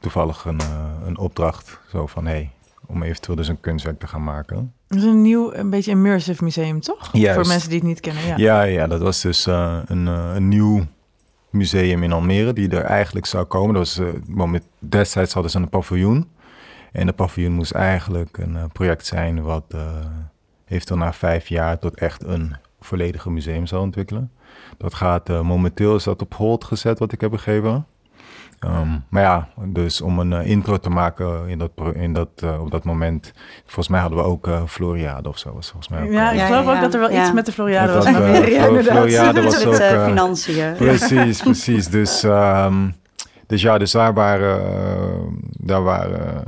toevallig 0.00 0.44
een, 0.44 0.60
uh, 0.60 1.06
een 1.06 1.18
opdracht 1.18 1.80
zo 1.90 2.06
van 2.06 2.26
hé, 2.26 2.30
hey, 2.30 2.50
om 2.86 3.02
eventueel 3.02 3.36
dus 3.36 3.48
een 3.48 3.60
kunstwerk 3.60 3.98
te 3.98 4.06
gaan 4.06 4.24
maken. 4.24 4.72
Dat 4.86 4.98
is 4.98 5.04
een 5.04 5.22
nieuw, 5.22 5.52
een 5.52 5.70
beetje 5.70 5.90
immersive 5.90 6.44
museum, 6.44 6.80
toch? 6.80 7.08
Juist. 7.12 7.38
Voor 7.38 7.48
mensen 7.48 7.68
die 7.68 7.78
het 7.78 7.88
niet 7.88 8.00
kennen. 8.00 8.26
Ja, 8.26 8.36
ja, 8.36 8.62
ja 8.62 8.86
dat 8.86 9.00
was 9.00 9.20
dus 9.20 9.46
uh, 9.46 9.78
een, 9.84 10.06
uh, 10.06 10.30
een 10.34 10.48
nieuw 10.48 10.86
museum 11.50 12.02
in 12.02 12.12
Almere 12.12 12.52
die 12.52 12.68
er 12.68 12.82
eigenlijk 12.82 13.26
zou 13.26 13.44
komen. 13.44 13.74
Dat 13.74 13.96
was, 13.96 13.98
uh, 14.38 14.54
destijds 14.78 15.32
hadden 15.32 15.50
ze 15.50 15.58
een 15.58 15.68
paviljoen. 15.68 16.28
En 16.92 17.06
de 17.06 17.12
paviljoen 17.12 17.52
moest 17.52 17.72
eigenlijk 17.72 18.38
een 18.38 18.72
project 18.72 19.06
zijn 19.06 19.42
wat 19.42 19.64
uh, 19.74 19.80
eventueel 20.68 20.98
na 20.98 21.12
vijf 21.12 21.48
jaar 21.48 21.78
tot 21.78 21.94
echt 21.94 22.24
een 22.24 22.56
volledige 22.80 23.30
museum 23.30 23.66
zou 23.66 23.82
ontwikkelen. 23.82 24.30
Dat 24.78 24.94
gaat 24.94 25.30
uh, 25.30 25.40
momenteel 25.40 25.94
is 25.94 26.04
dat 26.04 26.22
op 26.22 26.34
hold 26.34 26.64
gezet 26.64 26.98
wat 26.98 27.12
ik 27.12 27.20
heb 27.20 27.30
begrepen. 27.30 27.86
Um, 28.66 29.04
maar 29.08 29.22
ja, 29.22 29.48
dus 29.64 30.00
om 30.00 30.18
een 30.18 30.32
uh, 30.32 30.46
intro 30.46 30.78
te 30.78 30.90
maken 30.90 31.48
in 31.48 31.58
dat, 31.58 31.70
in 31.92 32.12
dat, 32.12 32.28
uh, 32.44 32.60
op 32.60 32.70
dat 32.70 32.84
moment. 32.84 33.32
Volgens 33.64 33.88
mij 33.88 34.00
hadden 34.00 34.18
we 34.18 34.24
ook 34.24 34.46
uh, 34.46 34.62
Floriade 34.66 35.28
of 35.28 35.38
zo. 35.38 35.52
Was 35.54 35.68
volgens 35.70 35.88
mij 35.88 36.02
ook, 36.02 36.10
ja, 36.12 36.30
ik 36.30 36.38
ja, 36.38 36.46
geloof 36.46 36.64
ja, 36.64 36.74
ook 36.74 36.80
dat 36.80 36.94
er 36.94 37.00
wel 37.00 37.10
ja. 37.10 37.20
iets 37.20 37.32
met 37.32 37.46
de 37.46 37.52
Floriade 37.52 37.92
was. 37.92 38.06
uh. 38.06 38.16
Floriade 38.16 39.42
was 39.42 39.64
Met 39.64 39.66
ook, 39.66 39.72
uh, 39.72 39.92
eh, 39.92 40.04
financiën. 40.04 40.74
Precies, 40.76 41.42
precies. 41.42 41.88
Dus, 41.88 42.22
um, 42.22 42.94
dus 43.46 43.62
ja, 43.62 43.78
dus 43.78 43.90
daar 43.90 44.14
waren, 44.14 44.60
uh, 44.60 45.42
daar 45.58 45.82
waren 45.82 46.44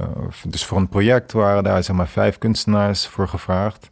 uh, 0.00 0.06
dus 0.48 0.64
voor 0.64 0.78
een 0.78 0.88
project 0.88 1.32
waren 1.32 1.64
daar 1.64 1.82
zeg 1.82 1.96
maar 1.96 2.08
vijf 2.08 2.38
kunstenaars 2.38 3.06
voor 3.06 3.28
gevraagd. 3.28 3.90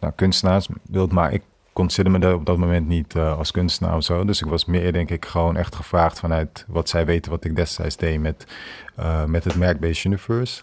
Nou, 0.00 0.12
kunstenaars 0.16 0.68
wilt 0.90 1.12
maar 1.12 1.32
ik 1.32 1.42
consider 1.76 2.10
me 2.10 2.34
op 2.34 2.46
dat 2.46 2.56
moment 2.56 2.88
niet 2.88 3.14
uh, 3.14 3.38
als 3.38 3.50
kunstenaar 3.50 3.96
of 3.96 4.04
zo. 4.04 4.24
Dus 4.24 4.40
ik 4.40 4.48
was 4.48 4.64
meer, 4.64 4.92
denk 4.92 5.10
ik, 5.10 5.24
gewoon 5.24 5.56
echt 5.56 5.74
gevraagd 5.74 6.18
vanuit 6.18 6.64
wat 6.68 6.88
zij 6.88 7.06
weten 7.06 7.30
wat 7.30 7.44
ik 7.44 7.56
destijds 7.56 7.96
deed 7.96 8.20
met, 8.20 8.46
uh, 8.98 9.24
met 9.24 9.44
het 9.44 9.56
merk 9.56 9.80
Base 9.80 10.06
Universe. 10.06 10.62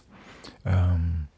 Um, 0.66 1.28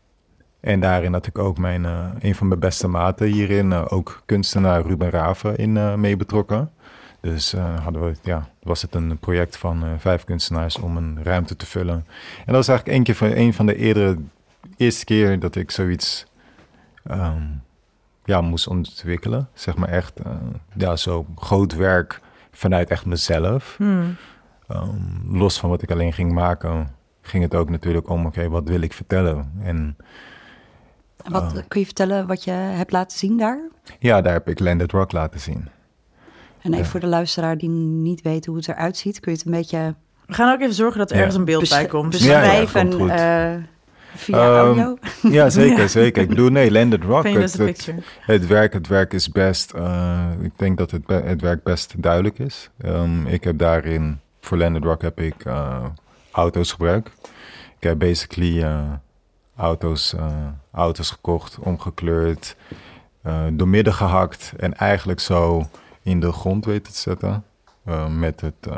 en 0.61 0.81
daarin 0.81 1.13
had 1.13 1.27
ik 1.27 1.39
ook 1.39 1.59
mijn, 1.59 1.85
uh, 1.85 2.09
een 2.19 2.35
van 2.35 2.49
mijn 2.49 2.61
beste 2.61 2.89
maten 2.89 3.27
hierin, 3.27 3.73
ook 3.73 4.23
kunstenaar 4.27 4.83
Ruben 4.83 5.11
Raven, 5.11 5.57
in 5.57 6.01
mee 6.01 6.17
betrokken. 6.17 6.71
Dus 7.21 7.55
hadden 7.83 8.05
we, 8.05 8.15
ja, 8.23 8.49
was 8.63 8.83
het 8.83 8.95
een 8.95 9.19
project 9.19 9.57
van 9.57 9.85
vijf 9.99 10.25
kunstenaars 10.25 10.79
om 10.79 10.97
een 10.97 11.19
ruimte 11.23 11.57
te 11.57 11.67
vullen. 11.67 12.07
En 12.39 12.45
dat 12.47 12.55
was 12.55 12.69
eigenlijk 12.69 12.99
een, 12.99 13.05
keer 13.05 13.15
van, 13.15 13.31
een 13.31 13.55
van 13.55 13.67
de 13.67 13.77
eerdere, 13.77 14.19
eerste 14.77 15.05
keer 15.05 15.39
dat 15.39 15.57
ik 15.57 15.71
zoiets 15.71 16.27
um, 17.11 17.63
ja, 18.27 18.41
moest 18.41 18.67
ontwikkelen. 18.69 19.49
Zeg 19.55 19.77
maar 19.77 19.89
echt, 19.89 20.21
uh, 20.27 20.33
ja, 20.77 20.97
zo 20.97 21.27
groot 21.37 21.75
werk 21.75 22.21
vanuit 22.51 22.89
echt 22.91 23.07
mezelf. 23.07 23.75
Hmm. 23.79 24.17
ehm, 24.69 25.37
los 25.39 25.59
van 25.59 25.71
wat 25.71 25.83
ik 25.83 25.91
alleen 25.91 26.13
ging 26.13 26.33
maken, 26.33 26.89
ging 27.23 27.43
het 27.43 27.55
ook 27.55 27.71
natuurlijk 27.71 28.09
om, 28.09 28.27
oké, 28.27 28.49
wat 28.49 28.69
wil 28.69 28.81
ik 28.81 28.93
vertellen? 28.93 29.53
En 29.63 29.97
Wat, 31.29 31.43
Oh. 31.43 31.59
Kun 31.69 31.81
je 31.81 31.87
vertellen 31.87 32.27
wat 32.27 32.45
je 32.45 32.51
hebt 32.51 32.93
laten 32.93 33.19
zien 33.19 33.39
daar? 33.39 33.59
ja, 33.99 34.21
daar 34.21 34.33
heb 34.33 34.49
ik 34.49 34.59
Landed 34.61 34.93
Rock 34.93 35.13
laten 35.13 35.41
zien. 35.41 35.69
En 36.63 36.73
even 36.73 36.85
Ja. 36.85 36.91
voor 36.91 37.01
de 37.01 37.07
luisteraar 37.07 37.59
die 37.59 37.69
niet 37.69 38.23
weet 38.23 38.47
hoe 38.47 38.57
het 38.57 38.69
eruit 38.69 38.97
ziet, 38.97 39.21
kun 39.21 39.33
je 39.33 39.39
het 39.39 39.47
een 39.47 39.53
beetje 39.53 39.95
We 40.27 40.35
gaan 40.35 40.53
ook 40.55 40.61
even 40.61 40.75
zorgen 40.75 40.99
dat 40.99 41.09
er 41.11 41.15
Ja. 41.17 41.23
ergens 41.23 41.39
een 41.39 41.45
beeld 41.45 41.69
bij 41.69 41.87
komt. 41.87 42.19
Ja, 42.19 42.31
ja, 42.33 42.41
beschrijven 42.41 42.81
komt 42.91 43.01
goed. 43.01 43.11
eh, 43.11 43.55
via 44.17 44.37
Ehm, 44.37 44.79
audio? 44.79 44.97
Ja, 45.23 45.51
zeker, 45.51 45.79
Ja. 45.83 45.87
zeker. 45.87 46.23
Ik 46.23 46.29
bedoel, 46.29 46.51
nee, 46.51 46.71
Landed 46.71 47.05
Rock, 47.05 47.25
het, 47.25 47.53
het, 47.53 47.65
picture. 47.65 47.99
het 48.21 48.47
werk, 48.47 48.73
het 48.73 48.87
werk 48.87 49.13
is 49.13 49.29
best, 49.29 49.73
eh, 49.73 50.25
ik 50.41 50.53
denk 50.57 50.79
dat 50.79 50.91
het, 50.91 51.03
het 51.07 51.41
werk 51.41 51.63
best 51.63 51.95
duidelijk 52.03 52.39
is. 52.39 52.71
Ehm, 52.81 53.27
ik 53.27 53.45
heb 53.45 53.59
daarin, 53.59 54.21
voor 54.41 54.59
Landed 54.59 54.85
Rock 54.85 55.03
heb 55.03 55.21
ik 55.21 55.45
eh, 55.45 55.85
auto's 56.31 56.73
gebruikt. 56.73 57.11
Ik 57.79 57.83
heb 57.89 57.99
basically 57.99 58.63
eh, 58.63 58.81
auto's, 59.57 60.15
auto's 60.73 61.11
gekocht, 61.11 61.59
omgekleurd, 61.59 62.57
doormidden 63.53 63.95
gehakt 63.95 64.53
en 64.57 64.75
eigenlijk 64.75 65.21
zo 65.21 65.69
in 66.03 66.21
de 66.21 66.33
grond 66.33 66.65
weten 66.65 66.93
te 66.93 66.99
zetten. 66.99 67.45
Eh, 67.85 68.07
met 68.09 68.41
het, 68.41 68.69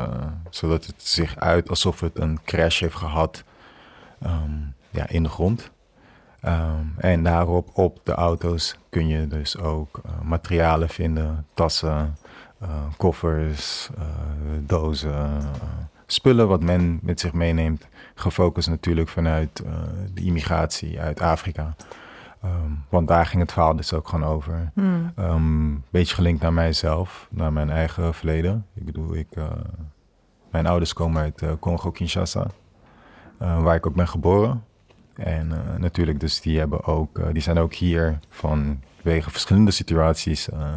zodat 0.50 0.86
het 0.86 0.94
zich 0.96 1.36
uit 1.36 1.68
alsof 1.68 2.00
het 2.00 2.18
een 2.18 2.38
crash 2.44 2.80
heeft 2.80 2.94
gehad 2.94 3.44
ehm, 4.22 4.50
ja, 4.90 5.08
in 5.08 5.22
de 5.22 5.28
grond. 5.28 5.70
Ehm, 6.40 6.84
en 6.96 7.22
daarop, 7.22 7.68
op 7.72 8.00
de 8.02 8.12
auto's, 8.12 8.78
kun 8.88 9.08
je 9.08 9.26
dus 9.26 9.58
ook 9.58 10.00
eh, 10.04 10.10
materialen 10.22 10.88
vinden. 10.88 11.46
Tassen, 11.54 12.16
eh, 12.58 12.68
koffers, 12.96 13.90
eh, 13.98 14.04
dozen, 14.60 15.40
spullen 16.06 16.48
wat 16.48 16.62
men 16.62 16.98
met 17.02 17.20
zich 17.20 17.32
meeneemt. 17.32 17.88
Gefocust 18.14 18.68
natuurlijk 18.68 19.08
vanuit 19.08 19.62
de 20.14 20.24
immigratie 20.24 21.00
uit 21.00 21.20
Afrika. 21.20 21.74
Ehm, 22.42 22.70
want 22.88 23.08
daar 23.08 23.26
ging 23.26 23.42
het 23.42 23.52
verhaal 23.52 23.76
dus 23.76 23.92
ook 23.92 24.08
gewoon 24.08 24.28
over. 24.28 24.70
Hmm. 24.74 25.12
Een 25.14 25.84
beetje 25.90 26.14
gelinkt 26.14 26.42
naar 26.42 26.52
mijzelf, 26.52 27.26
naar 27.30 27.52
mijn 27.52 27.70
eigen 27.70 28.14
verleden. 28.14 28.66
Ik 28.74 28.84
bedoel, 28.84 29.14
ik, 29.14 29.28
mijn 30.50 30.66
ouders 30.66 30.92
komen 30.92 31.22
uit 31.22 31.42
Congo-Kinshasa, 31.60 32.46
waar 33.38 33.74
ik 33.74 33.86
ook 33.86 33.94
ben 33.94 34.08
geboren. 34.08 34.64
En 35.18 35.52
eh, 35.52 35.78
natuurlijk, 35.78 36.20
dus 36.20 36.40
die, 36.40 36.58
hebben 36.58 36.84
ook, 36.84 37.18
eh, 37.18 37.26
die 37.32 37.42
zijn 37.42 37.58
ook 37.58 37.74
hier 37.74 38.18
vanwege 38.28 39.30
verschillende 39.30 39.70
situaties 39.70 40.50
eh, 40.50 40.74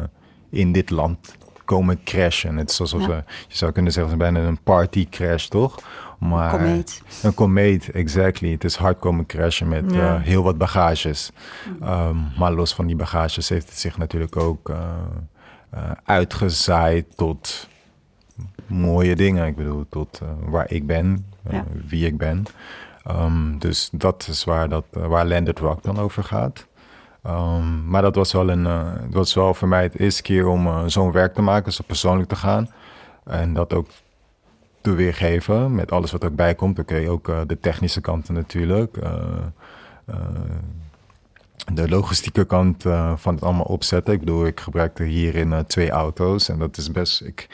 in 0.50 0.72
dit 0.72 0.90
land 0.90 1.34
komen 1.64 2.02
crashen. 2.04 2.56
Het 2.56 2.70
is 2.70 2.80
alsof 2.80 3.06
Ja. 3.06 3.24
je 3.48 3.56
zou 3.56 3.72
kunnen 3.72 3.92
zeggen, 3.92 4.12
het 4.12 4.22
is 4.22 4.30
bijna 4.32 4.48
een 4.48 4.62
party 4.62 5.08
crash, 5.08 5.46
toch? 5.46 5.80
Maar, 6.18 6.50
Komeet. 6.50 7.02
een 7.22 7.34
komeet, 7.34 7.90
exactly. 7.90 8.50
Het 8.50 8.64
is 8.64 8.76
hard 8.76 8.98
komen 8.98 9.26
crashen 9.26 9.68
met 9.68 9.84
Ja. 9.94 10.18
heel 10.18 10.42
wat 10.42 10.58
bagages. 10.58 11.30
Ehm, 11.80 12.16
maar 12.38 12.52
los 12.52 12.74
van 12.74 12.86
die 12.86 12.96
bagages 12.96 13.48
heeft 13.48 13.68
het 13.68 13.78
zich 13.78 13.98
natuurlijk 13.98 14.36
ook 14.36 14.72
uitgezaaid 16.04 17.16
tot 17.16 17.68
mooie 18.66 19.16
dingen. 19.16 19.46
Ik 19.46 19.56
bedoel, 19.56 19.86
tot 19.88 20.20
waar 20.44 20.70
ik 20.70 20.86
ben, 20.86 21.26
Ja. 21.50 21.64
wie 21.86 22.06
ik 22.06 22.18
ben. 22.18 22.44
Ehm, 23.04 23.58
dus 23.58 23.88
dat 23.92 24.26
is 24.28 24.44
waar, 24.44 24.68
dat, 24.68 24.84
eh, 24.92 25.06
waar 25.06 25.26
Landed 25.26 25.58
Rock 25.58 25.82
dan 25.82 25.98
over 25.98 26.24
gaat. 26.24 26.66
Ehm, 27.22 27.88
maar 27.88 28.02
dat 28.02 28.14
was 28.14 28.32
wel, 28.32 28.50
een, 28.50 28.66
eh, 28.66 28.92
dat 29.02 29.12
was 29.14 29.34
wel 29.34 29.54
voor 29.54 29.68
mij 29.68 29.82
het 29.82 29.98
eerste 29.98 30.22
keer 30.22 30.46
om 30.46 30.66
eh, 30.66 30.82
zo'n 30.86 31.12
werk 31.12 31.34
te 31.34 31.42
maken, 31.42 31.72
zo 31.72 31.82
persoonlijk 31.86 32.28
te 32.28 32.36
gaan. 32.36 32.70
En 33.24 33.52
dat 33.54 33.72
ook 33.72 33.88
te 34.80 34.92
weergeven 34.94 35.74
met 35.74 35.92
alles 35.92 36.10
wat 36.12 36.24
ook 36.24 36.34
bij 36.34 36.54
komt. 36.54 36.78
Oké, 36.78 37.04
ook 37.10 37.28
eh, 37.28 37.40
de 37.46 37.58
technische 37.60 38.00
kanten 38.00 38.34
natuurlijk. 38.34 38.96
eh, 38.96 39.12
eh, 40.06 40.16
de 41.72 41.88
logistieke 41.88 42.44
kant 42.44 42.86
eh, 42.86 43.12
van 43.16 43.34
het 43.34 43.44
allemaal 43.44 43.64
opzetten. 43.64 44.14
Ik 44.14 44.20
bedoel, 44.20 44.46
ik 44.46 44.60
gebruikte 44.60 45.02
hierin 45.04 45.52
eh, 45.52 45.58
twee 45.58 45.90
auto's 45.90 46.48
en 46.48 46.58
dat 46.58 46.76
is 46.76 46.90
best... 46.90 47.20
Ik 47.22 47.48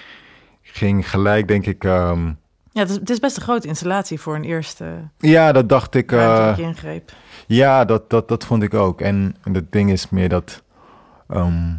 ging 0.63 1.11
gelijk, 1.11 1.49
denk 1.49 1.67
ik... 1.67 1.85
ehm, 1.85 2.33
Ja, 2.73 2.81
het 2.81 2.91
is, 2.91 2.97
het 2.97 3.11
is 3.11 3.19
best 3.19 3.37
een 3.37 3.43
grote 3.43 3.69
installatie 3.69 4.21
voor 4.21 4.35
een 4.35 4.45
eerste 4.45 5.09
ja, 5.19 5.53
dat 5.53 5.69
dacht 5.69 5.95
ik... 5.95 6.13
eh, 6.13 6.19
ruimtelijke 6.19 6.63
ingreep. 6.63 7.13
ja, 7.47 7.85
dat, 7.85 8.11
dat, 8.11 8.29
dat 8.29 8.45
vond 8.45 8.63
ik 8.63 8.75
ook. 8.75 9.01
En 9.01 9.37
het 9.53 9.73
ding 9.73 9.91
is 9.91 10.09
meer 10.09 10.29
dat... 10.29 10.63
ehm, 11.29 11.75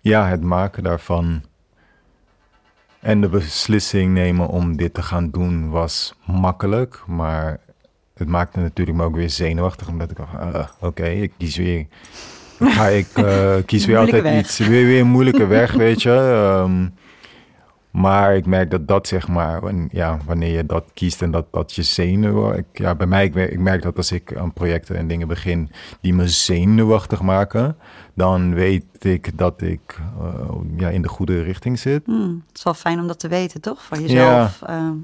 ja, 0.00 0.28
het 0.28 0.42
maken 0.42 0.82
daarvan... 0.82 1.42
En 3.00 3.20
de 3.20 3.28
beslissing 3.28 4.12
nemen 4.14 4.48
om 4.48 4.76
dit 4.76 4.94
te 4.94 5.02
gaan 5.02 5.30
doen 5.30 5.70
was 5.70 6.14
makkelijk. 6.26 7.02
Maar 7.06 7.60
het 8.14 8.28
maakte 8.28 8.60
natuurlijk 8.60 8.96
me 8.96 9.04
ook 9.04 9.14
weer 9.14 9.30
zenuwachtig. 9.30 9.88
Omdat 9.88 10.10
ik 10.10 10.16
dacht, 10.16 10.36
ah, 10.36 10.68
oké, 10.80 11.06
ik 11.06 11.32
kies 11.38 11.56
weer... 11.56 11.86
Ga 12.60 12.86
ik 12.86 13.18
uh, 13.18 13.54
kies 13.66 13.86
weer 13.86 13.98
altijd 13.98 14.22
weg. 14.22 14.38
iets, 14.38 14.58
weer, 14.58 14.86
weer 14.86 15.00
een 15.00 15.06
moeilijke 15.06 15.46
weg, 15.46 15.72
weet 15.72 16.02
je. 16.02 16.10
Ehm, 16.10 16.86
maar 17.94 18.36
ik 18.36 18.46
merk 18.46 18.70
dat 18.70 18.88
dat, 18.88 19.06
zeg 19.06 19.28
maar, 19.28 19.60
ja, 19.90 20.18
wanneer 20.24 20.56
je 20.56 20.66
dat 20.66 20.84
kiest 20.94 21.22
en 21.22 21.30
dat, 21.30 21.46
dat 21.50 21.74
je 21.74 21.82
zenuwen... 21.82 22.58
Ik, 22.58 22.64
ja, 22.72 22.94
bij 22.94 23.06
mij, 23.06 23.24
ik, 23.24 23.34
merk- 23.34 23.50
ik 23.50 23.58
merk 23.58 23.82
dat 23.82 23.96
als 23.96 24.12
ik 24.12 24.36
aan 24.36 24.52
projecten 24.52 24.96
en 24.96 25.08
dingen 25.08 25.28
begin 25.28 25.70
die 26.00 26.14
me 26.14 26.28
zenuwachtig 26.28 27.22
maken... 27.22 27.76
dan 28.14 28.54
weet 28.54 29.04
ik 29.04 29.38
dat 29.38 29.62
ik 29.62 29.98
eh, 30.20 30.50
ja, 30.76 30.88
in 30.88 31.02
de 31.02 31.08
goede 31.08 31.42
richting 31.42 31.78
zit. 31.78 32.06
Hmm, 32.06 32.42
het 32.48 32.56
is 32.56 32.62
wel 32.64 32.74
fijn 32.74 33.00
om 33.00 33.06
dat 33.06 33.18
te 33.18 33.28
weten, 33.28 33.60
toch? 33.60 33.84
Van 33.84 34.00
jezelf. 34.02 34.62
Ehm, 34.66 34.94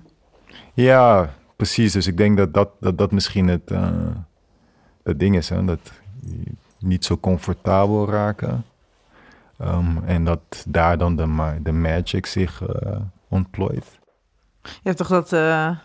Ja, 0.75 1.35
precies. 1.56 1.92
Dus 1.92 2.06
ik 2.06 2.16
denk 2.16 2.37
dat 2.37 2.54
dat, 2.54 2.68
dat, 2.80 2.99
dat 2.99 3.12
misschien 3.12 3.49
het, 3.49 3.70
eh, 3.70 3.88
het 5.02 5.18
ding 5.18 5.37
is, 5.37 5.49
hè? 5.49 5.64
dat 5.64 5.92
niet 6.78 7.04
zo 7.04 7.18
comfortabel 7.18 8.09
raken. 8.11 8.64
Ehm, 9.61 9.99
en 10.05 10.25
dat 10.25 10.64
daar 10.69 10.99
dan 10.99 11.17
de, 11.17 11.59
de 11.62 11.73
magic 11.73 12.26
zich 12.26 12.62
eh, 12.62 13.00
ontplooit. 13.29 13.99
Je 14.62 14.71
hebt 14.83 14.97
toch 14.97 15.09
dat, 15.09 15.33
eh, 15.33 15.76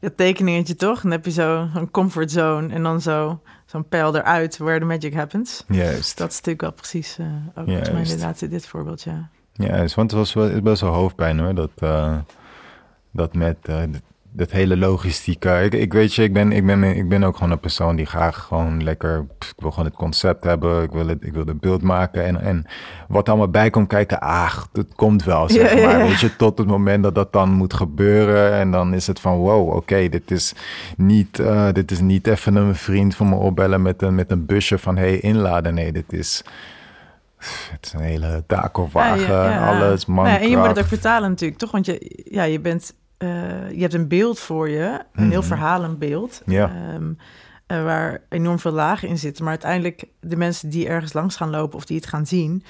dat 0.00 0.16
tekeningetje 0.16 0.76
toch? 0.76 1.00
Dan 1.00 1.10
heb 1.10 1.24
je 1.24 1.30
zo 1.30 1.68
een 1.74 1.90
comfort 1.90 2.30
zone 2.30 2.74
en 2.74 2.82
dan 2.82 3.00
zo 3.00 3.42
zo'n 3.66 3.88
pijl 3.88 4.16
eruit 4.16 4.56
where 4.56 4.78
the 4.78 4.84
magic 4.84 5.14
happens. 5.14 5.64
Juist. 5.68 6.18
Dat 6.18 6.28
is 6.30 6.34
natuurlijk 6.34 6.60
wel 6.60 6.72
precies 6.72 7.18
eh 7.18 7.26
ook 7.26 7.54
volgens 7.54 7.88
mij 7.88 7.96
juist. 7.96 8.12
inderdaad 8.12 8.50
dit 8.50 8.66
voorbeeld, 8.66 9.02
ja. 9.02 9.28
Ja, 9.52 9.76
want 9.76 9.96
het 9.96 10.12
was 10.12 10.32
wel, 10.32 10.60
best 10.60 10.80
wel 10.80 10.92
hoofdpijn 10.92 11.38
hoor. 11.38 11.54
Dat, 11.54 11.70
dat 13.10 13.34
met 13.34 13.56
dat, 14.32 14.50
hele 14.50 14.76
logistieke. 14.76 15.60
Ik, 15.64 15.72
ik 15.74 15.92
weet 15.92 16.14
je, 16.14 16.22
ik 16.22 16.32
ben, 16.32 16.52
ik, 16.52 16.66
ben, 16.66 16.82
ik 16.84 17.08
ben 17.08 17.24
ook 17.24 17.36
gewoon 17.36 17.50
een 17.52 17.60
persoon 17.60 17.96
die 17.96 18.06
graag 18.06 18.36
gewoon 18.42 18.82
lekker. 18.82 19.26
pff, 19.38 19.50
Ik 19.50 19.60
wil 19.60 19.70
gewoon 19.70 19.84
het 19.84 19.94
concept 19.96 20.44
hebben. 20.44 20.82
Ik 20.82 20.90
wil 20.90 21.06
het, 21.08 21.24
ik 21.24 21.32
wil 21.32 21.46
het 21.46 21.60
beeld 21.60 21.82
maken. 21.82 22.24
En, 22.24 22.40
en 22.40 22.64
wat 23.08 23.28
allemaal 23.28 23.48
bij 23.48 23.70
komt 23.70 23.88
kijken. 23.88 24.20
Ach, 24.20 24.68
het 24.72 24.94
komt 24.94 25.24
wel. 25.24 25.48
Zeg 25.50 25.74
Ja, 25.74 25.86
maar. 25.86 25.98
ja. 25.98 26.06
Weet 26.06 26.20
je, 26.20 26.36
tot 26.36 26.58
het 26.58 26.66
moment 26.66 27.02
dat 27.02 27.14
dat 27.14 27.32
dan 27.32 27.50
moet 27.50 27.74
gebeuren. 27.74 28.52
En 28.52 28.70
dan 28.70 28.94
is 28.94 29.06
het 29.06 29.20
van 29.20 29.36
wow, 29.36 29.74
oké, 29.76 30.08
dit 30.08 30.30
is 30.30 30.52
niet. 30.96 31.38
eh, 31.38 31.68
dit 31.72 31.90
is 31.90 32.00
niet 32.00 32.26
even 32.26 32.54
een 32.56 32.74
vriend 32.74 33.14
van 33.16 33.28
me 33.28 33.34
opbellen 33.34 33.82
met 33.82 34.02
een, 34.02 34.14
met 34.14 34.30
een 34.30 34.46
busje 34.46 34.78
van 34.78 34.96
hey, 34.96 35.18
inladen. 35.18 35.74
Nee, 35.74 35.92
dit 35.92 36.12
is. 36.12 36.42
Het 37.70 37.86
is 37.86 37.92
een 37.92 38.00
hele 38.00 38.44
takelwagen, 38.46 39.32
Ja, 39.32 39.44
ja, 39.44 39.50
ja. 39.50 39.66
alles, 39.66 40.06
Nou 40.06 40.16
ja, 40.18 40.22
mankracht. 40.22 40.42
en 40.42 40.50
je 40.50 40.56
moet 40.56 40.66
het 40.66 40.78
ook 40.78 40.84
vertalen 40.86 41.28
natuurlijk, 41.30 41.60
toch? 41.60 41.70
Want 41.70 41.86
je, 41.86 42.24
ja, 42.30 42.42
je, 42.42 42.60
bent, 42.60 42.94
eh, 43.20 43.70
je 43.70 43.80
hebt 43.80 43.94
een 43.94 44.08
beeld 44.08 44.38
voor 44.38 44.68
je, 44.68 45.00
een 45.14 45.28
heel 45.30 45.38
Mhm. 45.38 45.48
verhalenbeeld, 45.48 46.42
Ja. 46.46 46.70
ehm, 46.92 47.12
eh, 47.66 47.82
waar 47.82 48.20
enorm 48.28 48.58
veel 48.58 48.72
lagen 48.72 49.08
in 49.08 49.18
zitten. 49.18 49.42
Maar 49.44 49.52
uiteindelijk, 49.52 50.04
de 50.20 50.36
mensen 50.36 50.70
die 50.70 50.88
ergens 50.88 51.12
langs 51.12 51.36
gaan 51.36 51.50
lopen 51.50 51.76
of 51.78 51.84
die 51.84 51.96
het 51.96 52.06
gaan 52.06 52.26
zien, 52.26 52.64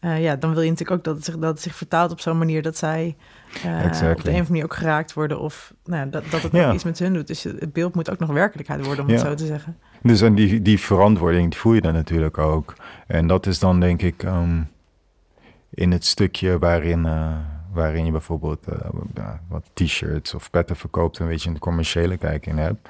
eh, 0.00 0.22
ja, 0.22 0.36
dan 0.36 0.52
wil 0.54 0.62
je 0.62 0.70
natuurlijk 0.70 0.98
ook 0.98 1.04
dat 1.04 1.14
het 1.16 1.24
zich, 1.24 1.36
dat 1.38 1.50
het 1.50 1.60
zich 1.62 1.74
vertaalt 1.74 2.10
op 2.10 2.20
zo'n 2.20 2.38
manier 2.38 2.62
dat 2.62 2.76
zij 2.76 3.16
Exactly. 3.62 3.86
op 3.90 4.00
de 4.00 4.08
een 4.08 4.16
of 4.16 4.24
andere 4.26 4.48
manier 4.48 4.64
ook 4.64 4.74
geraakt 4.74 5.12
worden 5.12 5.40
of 5.40 5.74
nou, 5.84 6.10
dat, 6.10 6.30
dat 6.30 6.42
het 6.42 6.52
Ja. 6.52 6.68
ook 6.68 6.74
iets 6.74 6.84
met 6.84 6.98
hun 6.98 7.12
doet. 7.12 7.26
Dus 7.26 7.42
het 7.42 7.72
beeld 7.72 7.94
moet 7.94 8.10
ook 8.10 8.18
nog 8.18 8.30
werkelijkheid 8.30 8.84
worden, 8.86 9.04
om 9.04 9.10
Ja. 9.10 9.16
het 9.16 9.26
zo 9.26 9.34
te 9.34 9.46
zeggen. 9.46 9.76
Dus 10.02 10.20
en 10.20 10.34
die, 10.34 10.62
die 10.62 10.80
verantwoording 10.80 11.50
die 11.50 11.60
voel 11.60 11.72
je 11.74 11.80
dan 11.80 11.92
natuurlijk 11.92 12.38
ook. 12.38 12.74
En 13.06 13.26
dat 13.26 13.46
is 13.46 13.58
dan 13.58 13.80
denk 13.80 14.02
ik 14.02 14.22
ehm, 14.22 14.60
in 15.70 15.90
het 15.92 16.04
stukje 16.04 16.58
waarin, 16.58 17.06
waarin 17.76 18.04
je 18.04 18.10
bijvoorbeeld 18.10 18.66
eh, 18.68 18.88
ja, 19.14 19.40
wat 19.48 19.70
t-shirts 19.72 20.34
of 20.34 20.50
petten 20.50 20.76
verkoopt, 20.76 21.18
een 21.18 21.26
beetje 21.28 21.48
in 21.48 21.54
de 21.54 21.60
commerciële 21.60 22.16
kijk 22.16 22.46
in 22.46 22.58
hebt. 22.58 22.88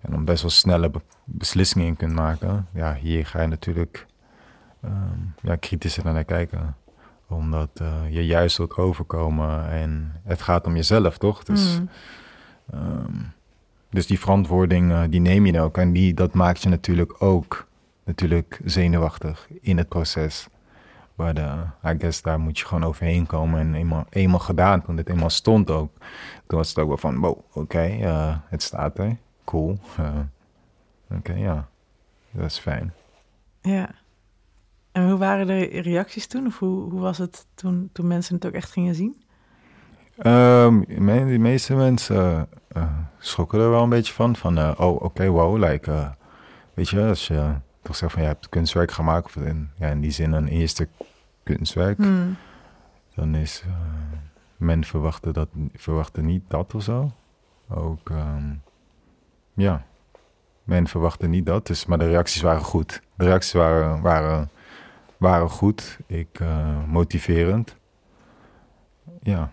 En 0.00 0.10
dan 0.12 0.24
best 0.24 0.42
wel 0.42 0.50
snelle 0.50 0.90
be- 0.90 1.00
beslissingen 1.24 1.86
in 1.86 1.96
kunt 1.96 2.12
maken. 2.14 2.66
Ja, 2.72 2.94
hier 2.94 3.26
ga 3.26 3.40
je 3.40 3.46
natuurlijk 3.46 4.06
ehm, 4.82 5.18
ja, 5.42 5.56
kritischer 5.56 6.04
naar 6.04 6.24
kijken. 6.24 6.76
Omdat 7.28 7.70
eh, 7.74 8.02
je 8.10 8.26
juist 8.26 8.56
wilt 8.56 8.76
overkomen 8.76 9.70
en 9.70 10.12
het 10.24 10.42
gaat 10.42 10.66
om 10.66 10.74
jezelf, 10.76 11.18
toch? 11.18 11.44
Dus 11.44 11.78
Mm. 11.78 11.88
Ehm, 12.72 13.14
dus 13.90 14.06
die 14.06 14.20
verantwoording, 14.20 14.90
eh, 14.92 15.02
die 15.08 15.20
neem 15.20 15.46
je 15.46 15.52
dan 15.52 15.62
ook. 15.62 15.78
En 15.78 15.92
die, 15.92 16.14
dat 16.14 16.34
maakt 16.34 16.62
je 16.62 16.68
natuurlijk 16.68 17.22
ook 17.22 17.66
natuurlijk 18.04 18.60
zenuwachtig 18.64 19.48
in 19.60 19.78
het 19.78 19.88
proces. 19.88 20.48
Waar 21.20 21.34
de, 21.34 21.48
I 21.84 21.94
guess 21.98 22.22
daar 22.22 22.40
moet 22.40 22.58
je 22.58 22.64
gewoon 22.66 22.84
overheen 22.84 23.26
komen. 23.26 23.60
En 23.60 23.74
eenmaal, 23.74 24.06
eenmaal 24.10 24.38
gedaan, 24.38 24.82
toen 24.82 24.96
het 24.96 25.08
eenmaal 25.08 25.30
stond 25.30 25.70
ook, 25.70 25.92
toen 26.46 26.58
was 26.58 26.68
het 26.68 26.78
ook 26.78 26.88
wel 26.88 26.96
van, 26.96 27.18
wow, 27.18 27.38
oké, 27.52 27.82
eh, 27.82 28.36
het 28.48 28.62
staat 28.62 28.98
er, 28.98 29.16
cool. 29.44 29.78
Uh, 30.00 30.08
oké, 31.18 31.32
ja, 31.32 31.68
dat 32.30 32.44
is 32.44 32.58
fijn. 32.58 32.92
Ja. 33.60 33.90
En 34.92 35.08
hoe 35.08 35.18
waren 35.18 35.46
de 35.46 35.64
reacties 35.64 36.26
toen? 36.26 36.46
Of 36.46 36.58
hoe, 36.58 36.90
hoe 36.90 37.00
was 37.00 37.18
het 37.18 37.46
toen, 37.54 37.90
toen 37.92 38.06
mensen 38.06 38.34
het 38.34 38.46
ook 38.46 38.52
echt 38.52 38.70
gingen 38.70 38.94
zien? 38.94 39.22
Um, 40.26 40.84
de 40.86 41.38
meeste 41.38 41.74
mensen 41.74 42.48
uh, 42.76 42.82
schrokken 43.18 43.60
er 43.60 43.70
wel 43.70 43.82
een 43.82 43.88
beetje 43.88 44.12
van. 44.12 44.36
Van, 44.36 44.58
uh, 44.58 44.72
oh, 44.76 45.02
oké, 45.02 45.28
wow, 45.28 45.64
like, 45.64 45.90
uh, 45.90 46.08
weet 46.74 46.88
je, 46.88 47.02
als 47.02 47.26
je 47.26 47.52
toch 47.82 47.96
zegt 47.96 48.12
van, 48.12 48.22
je 48.22 48.28
hebt 48.28 48.48
kunstwerk 48.48 48.90
gemaakt, 48.90 49.24
of 49.24 49.36
in, 49.36 49.70
ja, 49.76 49.88
in 49.88 50.00
die 50.00 50.10
zin 50.10 50.32
een 50.32 50.48
eerste 50.48 50.88
kunstwerk, 51.42 51.98
Hmm. 51.98 52.36
dan 53.14 53.34
is, 53.34 53.64
men 54.56 54.84
verwachtte, 54.84 55.32
dat, 55.32 55.48
verwachtte 55.74 56.20
niet 56.20 56.42
dat 56.48 56.74
of 56.74 56.82
zo. 56.82 57.12
Ook, 57.68 58.08
um, 58.08 58.62
ja, 59.54 59.84
men 60.64 60.86
verwachtte 60.86 61.26
niet 61.26 61.46
dat, 61.46 61.66
dus, 61.66 61.86
maar 61.86 61.98
de 61.98 62.08
reacties 62.08 62.42
waren 62.42 62.62
goed. 62.62 63.02
De 63.14 63.24
reacties 63.24 63.52
waren, 63.52 64.00
waren, 64.00 64.50
waren 65.16 65.48
goed, 65.48 65.98
ik, 66.06 66.40
motiverend. 66.86 67.76
Ja. 69.22 69.52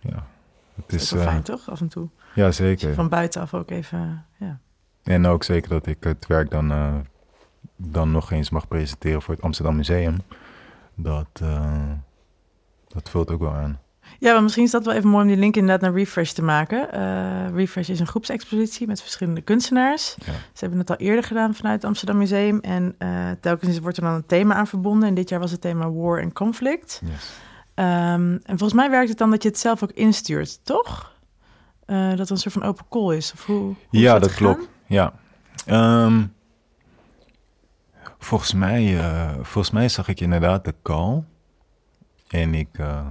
Ja. 0.00 0.26
Het 0.74 0.92
is, 0.92 1.10
wel 1.10 1.22
fijn, 1.22 1.36
uh, 1.36 1.42
toch? 1.42 1.70
Af 1.70 1.80
en 1.80 1.88
toe. 1.88 2.08
Ja, 2.34 2.50
zeker. 2.50 2.94
Van 2.94 3.08
buitenaf 3.08 3.54
ook 3.54 3.70
even, 3.70 4.26
ja. 4.36 4.60
En 5.08 5.26
ook 5.26 5.44
zeker 5.44 5.68
dat 5.70 5.86
ik 5.86 5.96
het 6.00 6.26
werk 6.26 6.50
dan, 6.50 6.72
uh, 6.72 6.94
dan 7.76 8.10
nog 8.10 8.30
eens 8.30 8.50
mag 8.50 8.68
presenteren 8.68 9.22
voor 9.22 9.34
het 9.34 9.42
Amsterdam 9.42 9.76
Museum. 9.76 10.18
Dat, 10.94 11.26
uh, 11.42 11.90
dat 12.88 13.10
vult 13.10 13.30
ook 13.30 13.40
wel 13.40 13.52
aan. 13.52 13.80
Ja, 14.18 14.32
maar 14.32 14.42
misschien 14.42 14.64
is 14.64 14.70
dat 14.70 14.84
wel 14.84 14.94
even 14.94 15.08
mooi 15.08 15.22
om 15.22 15.28
die 15.28 15.38
link 15.38 15.56
inderdaad 15.56 15.80
naar 15.80 15.98
Refresh 15.98 16.30
te 16.30 16.42
maken. 16.42 16.88
Uh, 16.94 17.54
Refresh 17.54 17.88
is 17.88 18.00
een 18.00 18.06
groepsexpositie 18.06 18.86
met 18.86 19.00
verschillende 19.00 19.40
kunstenaars. 19.40 20.16
Ja. 20.18 20.32
Ze 20.32 20.60
hebben 20.60 20.78
het 20.78 20.90
al 20.90 20.96
eerder 20.96 21.24
gedaan 21.24 21.54
vanuit 21.54 21.74
het 21.74 21.84
Amsterdam 21.84 22.16
Museum. 22.16 22.60
En 22.60 22.96
telkens 23.40 23.78
wordt 23.78 23.96
er 23.96 24.02
dan 24.02 24.14
een 24.14 24.26
thema 24.26 24.54
aan 24.54 24.66
verbonden. 24.66 25.08
En 25.08 25.14
dit 25.14 25.28
jaar 25.28 25.40
was 25.40 25.50
het 25.50 25.60
thema 25.60 25.90
War 25.90 26.20
en 26.20 26.32
Conflict. 26.32 27.02
Yes. 27.04 27.30
Um, 27.74 27.84
en 28.32 28.42
volgens 28.58 28.72
mij 28.72 28.90
werkt 28.90 29.08
het 29.08 29.18
dan 29.18 29.30
dat 29.30 29.42
je 29.42 29.48
het 29.48 29.58
zelf 29.58 29.82
ook 29.82 29.92
instuurt, 29.92 30.64
toch? 30.64 31.16
Uh, 31.86 32.10
dat 32.10 32.26
er 32.26 32.30
een 32.30 32.36
soort 32.36 32.54
van 32.54 32.62
open 32.62 32.84
call 32.88 33.16
is. 33.16 33.32
Of 33.32 33.46
hoe, 33.46 33.56
hoe 33.56 33.76
ja, 33.90 34.12
dat, 34.12 34.22
dat 34.22 34.34
klopt. 34.34 34.68
Ja. 34.88 35.12
Um, 35.66 36.34
volgens, 38.18 38.54
mij, 38.54 38.84
uh, 38.84 39.32
volgens 39.34 39.70
mij 39.70 39.88
zag 39.88 40.08
ik 40.08 40.20
inderdaad 40.20 40.64
de 40.64 40.74
call. 40.82 41.22
En 42.28 42.54
ik 42.54 42.78
uh, 42.78 43.06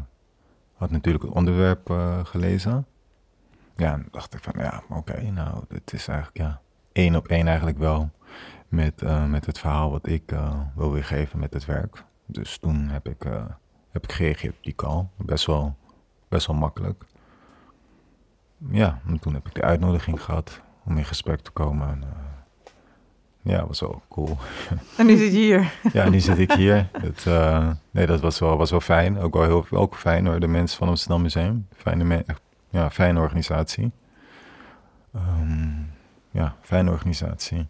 had 0.74 0.92
natuurlijk 0.92 1.24
het 1.24 1.34
onderwerp 1.34 1.90
gelezen. 2.24 2.86
Ja, 3.76 3.94
en 3.94 4.08
dacht 4.12 4.34
ik 4.34 4.44
van 4.44 4.54
ja, 4.58 4.84
oké, 4.90 5.22
nou, 5.22 5.64
het 5.70 5.94
is 5.94 6.08
eigenlijk 6.08 6.38
ja, 6.38 6.62
één 6.92 7.16
op 7.16 7.28
één 7.28 7.48
eigenlijk 7.48 7.78
wel 7.78 8.10
met, 8.68 9.02
met 9.28 9.46
het 9.46 9.60
verhaal 9.60 9.92
wat 9.92 10.08
ik 10.08 10.34
wil 10.76 10.92
weergeven 10.92 11.40
met 11.40 11.54
het 11.54 11.66
werk. 11.66 12.04
Dus 12.26 12.58
toen 12.58 12.90
heb 12.90 13.08
ik 13.08 13.24
heb 13.92 14.04
ik 14.04 14.12
gereageerd 14.12 14.56
op 14.58 14.64
die 14.64 14.76
call. 14.76 15.08
Best 15.16 15.46
wel, 15.46 15.76
best 16.28 16.48
wel 16.48 16.56
makkelijk. 16.56 17.04
Ja, 18.70 19.02
en 19.08 19.20
toen 19.20 19.34
heb 19.34 19.48
ik 19.48 19.54
de 19.54 19.62
uitnodiging 19.62 20.22
gehad 20.22 20.62
om 20.88 20.98
in 20.98 21.06
gesprek 21.06 21.40
te 21.40 21.52
komen. 21.52 21.88
En, 21.90 22.02
uh, 22.02 23.54
ja, 23.54 23.68
was 23.68 23.80
wel 23.80 24.02
cool. 24.10 24.38
En 24.98 25.06
nu 25.06 25.18
zit 25.18 25.32
je 25.32 25.38
hier. 25.38 25.74
ja, 25.94 26.10
nu 26.10 26.20
zit 26.20 26.38
ik 26.38 26.52
hier. 26.52 26.90
Dat, 27.02 27.26
uh, 27.28 27.70
nee, 27.92 28.06
dat 28.06 28.22
was 28.22 28.40
wel, 28.40 28.58
was 28.58 28.72
wel 28.72 28.80
fijn. 28.80 29.20
Ook 29.20 29.34
wel 29.34 29.44
heel 29.44 29.66
ook 29.70 29.96
fijn 29.96 30.26
hoor, 30.26 30.40
de 30.40 30.48
mensen 30.48 30.78
van 30.78 30.88
Amsterdam 30.88 31.22
Museum. 31.22 31.68
Fijne, 31.76 32.26
ja, 32.70 32.90
fijne 32.90 33.20
organisatie. 33.20 33.92
Um, 35.16 35.92
ja, 36.32 36.56
fijne 36.62 36.92
organisatie. 36.92 37.68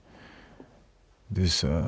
Dus... 1.27 1.63
Uh, 1.63 1.85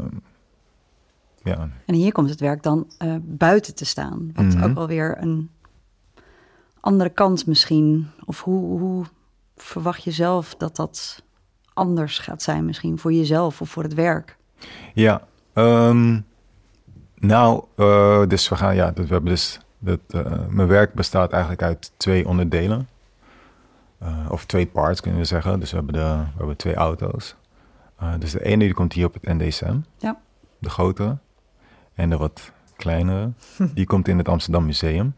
ja. 1.43 1.69
En 1.85 1.95
hier 1.95 2.11
komt 2.11 2.29
het 2.29 2.39
werk 2.39 2.63
dan 2.63 2.87
uh, 3.03 3.15
buiten 3.21 3.75
te 3.75 3.85
staan. 3.85 4.31
Wat 4.33 4.45
Mhm. 4.45 4.63
ook 4.63 4.73
wel 4.73 4.87
weer 4.87 5.17
een 5.21 5.49
andere 6.79 7.09
kant 7.09 7.47
misschien. 7.47 8.07
Of 8.25 8.41
hoe, 8.41 8.79
hoe 8.79 9.05
verwacht 9.63 10.03
je 10.03 10.11
zelf 10.11 10.55
dat 10.55 10.75
dat 10.75 11.23
anders 11.73 12.19
gaat 12.19 12.41
zijn 12.41 12.65
misschien 12.65 12.99
voor 12.99 13.13
jezelf 13.13 13.61
of 13.61 13.69
voor 13.69 13.83
het 13.83 13.93
werk? 13.93 14.37
Ja, 14.93 15.21
um, 15.53 16.25
nou, 17.19 17.63
uh, 17.75 18.27
dus 18.27 18.49
we 18.49 18.55
gaan, 18.55 18.75
ja, 18.75 18.91
dus 18.91 19.05
we 19.07 19.13
hebben 19.13 19.31
dus, 19.31 19.59
dat, 19.77 19.99
uh, 20.07 20.47
mijn 20.49 20.67
werk 20.67 20.93
bestaat 20.93 21.31
eigenlijk 21.31 21.61
uit 21.61 21.91
twee 21.97 22.27
onderdelen. 22.27 22.87
Uh, 24.03 24.25
of 24.29 24.45
twee 24.45 24.67
parts 24.67 25.01
kunnen 25.01 25.19
we 25.19 25.25
zeggen. 25.25 25.59
Dus 25.59 25.71
we 25.71 25.77
hebben, 25.77 25.93
de, 25.93 25.99
we 25.99 26.37
hebben 26.37 26.57
twee 26.57 26.75
auto's. 26.75 27.35
Dus 28.19 28.31
de 28.31 28.43
ene 28.43 28.63
die 28.63 28.73
komt 28.73 28.93
hier 28.93 29.05
op 29.05 29.13
het 29.13 29.23
NDSM. 29.23 29.77
Ja. 29.97 30.19
De 30.59 30.69
grote. 30.69 31.17
En 31.93 32.09
de 32.09 32.17
wat 32.17 32.51
kleinere, 32.75 33.31
die 33.73 33.85
komt 33.85 34.07
in 34.07 34.17
het 34.17 34.27
Amsterdam 34.27 34.65
Museum. 34.65 35.15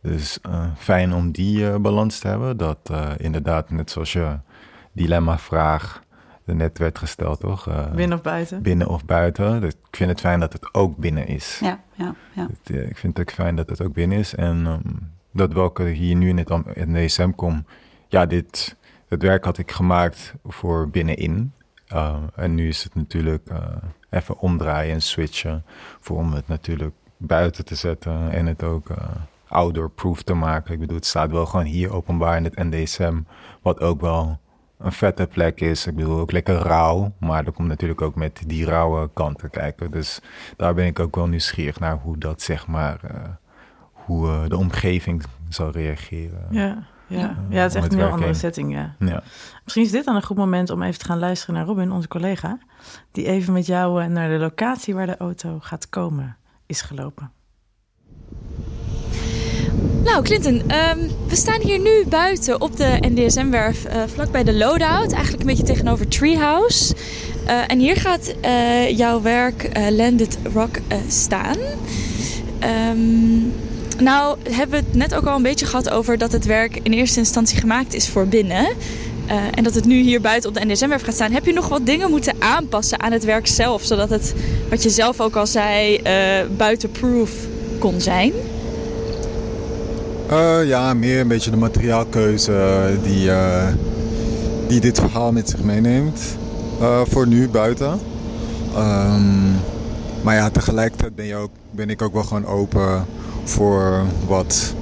Dus 0.00 0.38
uh, 0.48 0.64
fijn 0.76 1.14
om 1.14 1.30
die 1.30 1.58
uh, 1.58 1.76
balans 1.76 2.18
te 2.18 2.28
hebben. 2.28 2.56
Dat 2.56 2.78
uh, 2.90 3.10
inderdaad, 3.16 3.70
net 3.70 3.90
zoals 3.90 4.12
je 4.12 4.38
dilemma-vraag 4.92 6.02
net 6.44 6.78
werd 6.78 6.98
gesteld, 6.98 7.40
toch? 7.40 7.68
Uh, 7.68 7.90
binnen 7.90 8.16
of 8.16 8.22
buiten? 8.22 8.62
Binnen 8.62 8.88
of 8.88 9.04
buiten. 9.04 9.60
Dus 9.60 9.72
ik 9.72 9.96
vind 9.96 10.10
het 10.10 10.20
fijn 10.20 10.40
dat 10.40 10.52
het 10.52 10.74
ook 10.74 10.96
binnen 10.96 11.26
is. 11.26 11.58
Ja, 11.62 11.80
ja, 11.94 12.14
ja. 12.34 12.46
Het, 12.46 12.76
ik 12.76 12.96
vind 12.96 13.16
het 13.16 13.28
ook 13.28 13.34
fijn 13.34 13.56
dat 13.56 13.68
het 13.68 13.82
ook 13.82 13.92
binnen 13.92 14.18
is. 14.18 14.34
En 14.34 14.66
um, 14.66 15.10
dat 15.32 15.52
welke 15.52 15.84
hier 15.84 16.16
nu 16.16 16.28
in 16.28 16.38
het, 16.38 16.50
in 16.74 16.94
het 16.94 17.08
DSM 17.08 17.30
kom, 17.30 17.64
ja, 18.08 18.26
dit, 18.26 18.76
het 19.08 19.22
werk 19.22 19.44
had 19.44 19.58
ik 19.58 19.70
gemaakt 19.70 20.34
voor 20.44 20.88
binnenin. 20.88 21.52
Uh, 21.92 22.16
en 22.34 22.54
nu 22.54 22.68
is 22.68 22.82
het 22.82 22.94
natuurlijk 22.94 23.50
uh, 23.50 23.58
even 24.10 24.38
omdraaien 24.38 24.94
en 24.94 25.02
switchen 25.02 25.64
voor 26.00 26.16
om 26.16 26.32
het 26.32 26.48
natuurlijk 26.48 26.94
buiten 27.16 27.64
te 27.64 27.74
zetten 27.74 28.30
en 28.30 28.46
het 28.46 28.62
ook 28.62 28.90
uh, 28.90 28.96
outdoor-proof 29.48 30.22
te 30.22 30.34
maken. 30.34 30.72
Ik 30.72 30.80
bedoel, 30.80 30.96
het 30.96 31.06
staat 31.06 31.30
wel 31.30 31.46
gewoon 31.46 31.66
hier 31.66 31.92
openbaar 31.92 32.36
in 32.36 32.44
het 32.44 32.56
NDSM, 32.56 33.20
wat 33.62 33.80
ook 33.80 34.00
wel 34.00 34.38
een 34.78 34.92
vette 34.92 35.26
plek 35.26 35.60
is. 35.60 35.86
Ik 35.86 35.94
bedoel, 35.94 36.18
ook 36.18 36.32
lekker 36.32 36.56
rauw, 36.56 37.12
maar 37.18 37.46
er 37.46 37.52
komt 37.52 37.68
natuurlijk 37.68 38.02
ook 38.02 38.14
met 38.14 38.42
die 38.46 38.64
rauwe 38.64 39.10
kanten 39.14 39.50
kijken. 39.50 39.90
Dus 39.90 40.20
daar 40.56 40.74
ben 40.74 40.86
ik 40.86 40.98
ook 40.98 41.16
wel 41.16 41.26
nieuwsgierig 41.26 41.80
naar 41.80 41.98
hoe 42.02 42.18
dat, 42.18 42.42
zeg 42.42 42.66
maar, 42.66 43.00
uh, 43.04 43.20
hoe 43.92 44.28
uh, 44.28 44.48
de 44.48 44.56
omgeving 44.56 45.22
zal 45.48 45.70
reageren. 45.70 46.46
Ja. 46.50 46.86
Ja, 47.08 47.36
ja, 47.48 47.62
het 47.62 47.74
is 47.74 47.82
echt 47.82 47.92
een 47.92 47.98
heel 47.98 48.08
andere 48.08 48.34
setting, 48.34 48.72
ja. 48.72 48.94
ja. 48.98 49.22
Misschien 49.64 49.84
is 49.84 49.90
dit 49.90 50.04
dan 50.04 50.16
een 50.16 50.22
goed 50.22 50.36
moment 50.36 50.70
om 50.70 50.82
even 50.82 50.98
te 50.98 51.04
gaan 51.04 51.18
luisteren 51.18 51.54
naar 51.54 51.64
Robin, 51.64 51.92
onze 51.92 52.08
collega, 52.08 52.58
die 53.12 53.26
even 53.26 53.52
met 53.52 53.66
jou 53.66 54.08
naar 54.08 54.28
de 54.28 54.38
locatie 54.38 54.94
waar 54.94 55.06
de 55.06 55.16
auto 55.16 55.58
gaat 55.60 55.88
komen 55.88 56.36
is 56.66 56.82
gelopen. 56.82 57.32
Nou, 60.04 60.22
Clinton, 60.22 60.54
um, 60.54 61.10
we 61.28 61.36
staan 61.36 61.60
hier 61.60 61.78
nu 61.78 62.04
buiten 62.08 62.60
op 62.60 62.76
de 62.76 62.98
NDSM-werf, 63.00 63.84
uh, 63.84 64.02
vlakbij 64.06 64.44
de 64.44 64.54
loadout, 64.54 65.12
eigenlijk 65.12 65.42
een 65.42 65.48
beetje 65.48 65.62
tegenover 65.64 66.08
Treehouse. 66.08 66.94
Uh, 67.46 67.60
en 67.66 67.78
hier 67.78 67.96
gaat 67.96 68.34
uh, 68.44 68.90
jouw 68.90 69.22
werk 69.22 69.70
Landed 69.90 70.38
Rock 70.54 70.76
staan. 71.08 71.56
Um, 72.90 73.52
nou, 73.98 74.38
hebben 74.50 74.80
we 74.80 74.86
het 74.86 74.94
net 74.94 75.14
ook 75.14 75.26
al 75.26 75.36
een 75.36 75.42
beetje 75.42 75.66
gehad 75.66 75.90
over 75.90 76.18
dat 76.18 76.32
het 76.32 76.44
werk 76.44 76.80
in 76.82 76.92
eerste 76.92 77.18
instantie 77.18 77.58
gemaakt 77.58 77.94
is 77.94 78.08
voor 78.08 78.26
binnen. 78.26 78.66
En 79.54 79.64
dat 79.64 79.74
het 79.74 79.84
nu 79.84 80.00
hier 80.00 80.20
buiten 80.20 80.48
op 80.48 80.56
de 80.56 80.64
NDSM-werf 80.64 81.02
gaat 81.02 81.14
staan. 81.14 81.32
Heb 81.32 81.46
je 81.46 81.52
nog 81.52 81.68
wat 81.68 81.86
dingen 81.86 82.10
moeten 82.10 82.34
aanpassen 82.38 83.00
aan 83.00 83.12
het 83.12 83.24
werk 83.24 83.46
zelf, 83.46 83.82
zodat 83.84 84.10
het, 84.10 84.34
wat 84.70 84.82
je 84.82 84.90
zelf 84.90 85.20
ook 85.20 85.36
al 85.36 85.46
zei, 85.46 86.00
buitenproof 86.56 87.30
kon 87.78 88.00
zijn? 88.00 88.32
Uh, 90.30 90.68
ja, 90.68 90.94
meer 90.94 91.20
een 91.20 91.28
beetje 91.28 91.50
de 91.50 91.56
materiaalkeuze 91.56 92.90
die, 93.02 93.30
die 94.68 94.80
dit 94.80 94.98
verhaal 94.98 95.32
met 95.32 95.48
zich 95.48 95.62
meeneemt. 95.62 96.20
voor 97.04 97.26
nu 97.26 97.48
buiten. 97.48 98.00
Um, 98.76 99.56
maar 100.22 100.34
ja, 100.34 100.50
tegelijkertijd 100.50 101.14
ben, 101.14 101.24
je 101.24 101.34
ook, 101.34 101.50
ben 101.70 101.90
ik 101.90 102.02
ook 102.02 102.12
wel 102.12 102.22
gewoon 102.22 102.46
open 102.46 103.04
voor 103.44 104.04
wat 104.26 104.74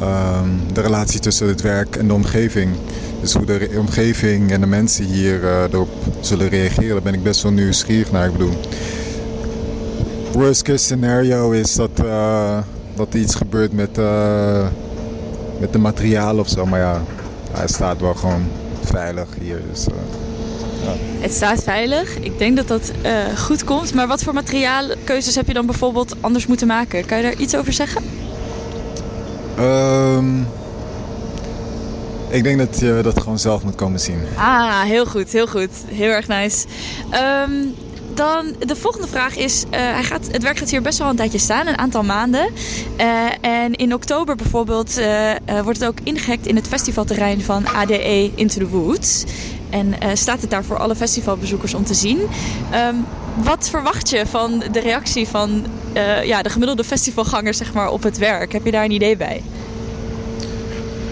um, 0.00 0.60
de 0.72 0.80
relatie 0.80 1.20
tussen 1.20 1.48
het 1.48 1.60
werk 1.60 1.96
en 1.96 2.06
de 2.06 2.14
omgeving. 2.14 2.76
Dus 3.20 3.32
hoe 3.32 3.44
de 3.44 3.70
omgeving 3.78 4.52
en 4.52 4.60
de 4.60 4.66
mensen 4.66 5.04
hier 5.04 5.44
erop 5.44 5.90
zullen 6.20 6.48
reageren, 6.48 6.88
daar 6.88 7.02
ben 7.02 7.14
ik 7.14 7.22
best 7.22 7.42
wel 7.42 7.52
nieuwsgierig 7.52 8.12
naar. 8.12 8.26
Ik 8.26 8.32
bedoel, 8.32 8.60
worst 10.32 10.62
case 10.62 10.84
scenario 10.84 11.50
is 11.50 11.74
dat, 11.74 11.90
dat 12.94 13.14
er 13.14 13.20
iets 13.20 13.34
gebeurt 13.34 13.72
met, 13.72 13.98
uh, 13.98 14.66
met 15.58 15.72
de 15.72 15.78
materialen 15.78 16.40
of 16.40 16.48
zo. 16.48 16.66
Maar 16.66 16.80
ja, 16.80 17.02
hij 17.50 17.68
staat 17.68 18.00
wel 18.00 18.14
gewoon 18.14 18.44
veilig 18.84 19.28
hier. 19.40 19.60
Dus, 19.70 19.86
Het 21.20 21.32
staat 21.32 21.62
veilig. 21.62 22.18
Ik 22.18 22.38
denk 22.38 22.56
dat 22.56 22.68
dat 22.68 22.92
eh, 23.02 23.38
goed 23.38 23.64
komt. 23.64 23.94
Maar 23.94 24.06
wat 24.06 24.22
voor 24.22 24.34
materiaalkeuzes 24.34 25.34
heb 25.34 25.46
je 25.46 25.52
dan 25.52 25.66
bijvoorbeeld 25.66 26.16
anders 26.20 26.46
moeten 26.46 26.66
maken? 26.66 27.06
Kan 27.06 27.16
je 27.16 27.22
daar 27.22 27.36
iets 27.36 27.56
over 27.56 27.72
zeggen? 27.72 28.02
Ehm, 29.56 30.40
ik 32.28 32.42
denk 32.42 32.58
dat 32.58 32.78
je 32.80 33.00
dat 33.02 33.20
gewoon 33.20 33.38
zelf 33.38 33.64
moet 33.64 33.74
komen 33.74 34.00
zien. 34.00 34.18
Ah, 34.36 34.80
heel 34.80 35.06
goed, 35.06 35.32
heel 35.32 35.46
goed. 35.46 35.70
Heel 35.86 36.10
erg 36.10 36.28
nice. 36.28 36.66
Ehm, 37.10 37.52
dan 38.14 38.54
de 38.58 38.76
volgende 38.76 39.08
vraag 39.08 39.36
is: 39.36 39.64
eh, 39.70 39.80
hij 39.80 40.02
gaat, 40.02 40.26
het 40.30 40.42
werk 40.42 40.58
gaat 40.58 40.70
hier 40.70 40.82
best 40.82 40.98
wel 40.98 41.08
een 41.08 41.16
tijdje 41.16 41.38
staan, 41.38 41.66
een 41.66 41.78
aantal 41.78 42.02
maanden. 42.02 42.48
Eh, 42.96 43.06
en 43.40 43.74
in 43.74 43.94
oktober 43.94 44.36
bijvoorbeeld 44.36 44.98
eh, 44.98 45.32
wordt 45.62 45.80
het 45.80 45.88
ook 45.88 45.98
ingehekt 46.02 46.46
in 46.46 46.56
het 46.56 46.68
festivalterrein 46.68 47.40
van 47.40 47.66
ADE 47.66 48.30
Into 48.34 48.58
the 48.58 48.68
Woods. 48.68 49.24
En 49.70 49.94
staat 50.14 50.40
het 50.40 50.50
daar 50.50 50.64
voor 50.64 50.78
alle 50.78 50.94
festivalbezoekers 50.94 51.74
om 51.74 51.84
te 51.84 51.94
zien. 51.94 52.20
Ehm, 52.70 52.94
wat 53.44 53.68
verwacht 53.68 54.10
je 54.10 54.26
van 54.26 54.62
de 54.72 54.80
reactie 54.80 55.28
van 55.28 55.66
ja, 56.24 56.42
de 56.42 56.50
gemiddelde 56.50 56.84
festivalganger 56.84 57.54
zeg 57.54 57.72
maar, 57.72 57.90
op 57.90 58.02
het 58.02 58.18
werk? 58.18 58.52
Heb 58.52 58.64
je 58.64 58.70
daar 58.70 58.84
een 58.84 58.90
idee 58.90 59.16
bij? 59.16 59.42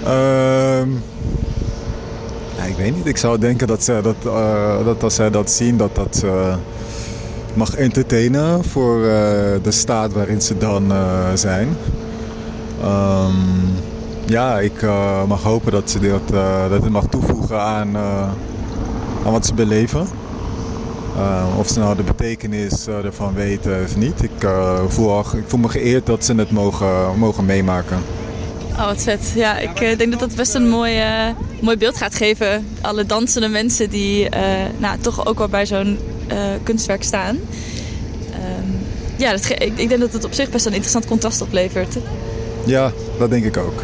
Ehm, 0.04 0.90
ik 2.68 2.76
weet 2.76 2.96
niet. 2.96 3.06
Ik 3.06 3.16
zou 3.16 3.38
denken 3.38 3.66
dat, 3.66 3.84
ze, 3.84 4.00
dat, 4.02 4.22
dat 4.84 5.02
als 5.02 5.14
zij 5.14 5.30
dat 5.30 5.50
zien, 5.50 5.76
dat 5.76 5.94
dat 5.94 6.24
mag 7.54 7.74
entertainen 7.74 8.64
voor 8.64 8.98
uh, 8.98 9.04
de 9.62 9.70
staat 9.70 10.12
waarin 10.12 10.40
ze 10.40 10.58
dan 10.58 10.92
uh, 10.92 11.28
zijn. 11.34 11.68
Um, 12.84 13.34
ja, 14.26 14.58
ik 14.58 14.82
uh, 14.82 15.24
mag 15.24 15.42
hopen 15.42 15.72
dat, 15.72 15.90
ze 15.90 15.98
dat, 15.98 16.28
dat 16.70 16.82
het 16.82 16.90
mag 16.90 17.06
toevoegen 17.06 17.60
aan, 17.60 17.96
aan 19.24 19.32
wat 19.32 19.46
ze 19.46 19.54
beleven. 19.54 20.06
of 21.58 21.68
ze 21.68 21.78
nou 21.78 21.96
de 21.96 22.02
betekenis 22.02 22.86
ervan 22.86 23.34
weten 23.34 23.82
of 23.84 23.96
niet. 23.96 24.22
Ik, 24.22 24.48
voel, 24.88 25.20
ik 25.20 25.44
voel 25.46 25.60
me 25.60 25.68
geëerd 25.68 26.06
dat 26.06 26.24
ze 26.24 26.34
het 26.34 26.50
mogen, 26.50 27.18
mogen 27.18 27.44
meemaken. 27.44 27.98
Oh, 28.72 28.86
wat 28.86 29.02
vet. 29.02 29.32
Ja, 29.34 29.58
ik 29.58 29.98
denk 29.98 30.10
dat 30.10 30.20
dat 30.20 30.34
best 30.34 30.54
een 30.54 30.68
mooi, 30.68 31.02
mooi 31.60 31.76
beeld 31.76 31.96
gaat 31.96 32.14
geven. 32.14 32.66
Alle 32.80 33.06
dansende 33.06 33.48
mensen 33.48 33.90
die 33.90 34.28
nou, 34.78 34.98
toch 35.00 35.26
ook 35.26 35.38
wel 35.38 35.48
bij 35.48 35.66
zo'n 35.66 35.98
kunstwerk 36.62 37.02
staan. 37.02 37.36
Um, 37.36 38.78
ja, 39.16 39.30
dat, 39.30 39.50
ik, 39.50 39.72
ik, 39.78 39.88
denk 39.88 40.00
dat 40.00 40.12
het 40.12 40.24
op 40.24 40.32
zich 40.32 40.50
best 40.50 40.66
een 40.66 40.72
interessant 40.72 41.06
contrast 41.06 41.40
oplevert. 41.40 41.96
Ja, 42.66 42.92
dat 43.18 43.30
denk 43.30 43.44
ik 43.44 43.56
ook. 43.56 43.82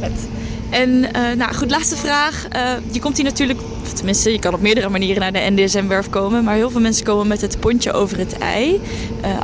Vet. 0.00 0.28
En 0.70 1.00
nou 1.36 1.54
goed, 1.54 1.70
laatste 1.70 1.96
vraag. 1.96 2.46
Je 2.90 3.00
komt 3.00 3.16
hier 3.16 3.24
natuurlijk, 3.24 3.60
of 3.82 3.92
tenminste, 3.92 4.32
je 4.32 4.38
kan 4.38 4.54
op 4.54 4.60
meerdere 4.60 4.88
manieren 4.88 5.20
naar 5.20 5.32
de 5.32 5.50
NDSM-werf 5.50 6.10
komen. 6.10 6.44
Maar 6.44 6.54
heel 6.54 6.70
veel 6.70 6.80
mensen 6.80 7.04
komen 7.04 7.26
met 7.26 7.40
het 7.40 7.60
pontje 7.60 7.92
over 7.92 8.18
het 8.18 8.38
ei. 8.38 8.80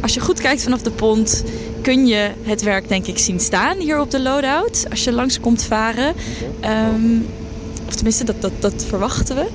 Als 0.02 0.14
je 0.14 0.20
goed 0.20 0.40
kijkt 0.40 0.62
vanaf 0.62 0.82
de 0.82 0.90
pont, 0.90 1.44
kun 1.82 2.06
je 2.06 2.30
het 2.42 2.62
werk 2.62 2.88
denk 2.88 3.06
ik 3.06 3.18
zien 3.18 3.40
staan 3.40 3.78
hier 3.78 4.00
op 4.00 4.10
de 4.10 4.20
loadout. 4.20 4.86
Als 4.90 5.04
je 5.04 5.12
langs 5.12 5.40
komt 5.40 5.62
varen. 5.62 6.14
Um, 6.94 7.26
of 7.86 7.94
tenminste, 7.94 8.24
dat, 8.24 8.40
dat, 8.40 8.52
dat 8.58 8.84
verwachten 8.88 9.36
we. 9.36 9.46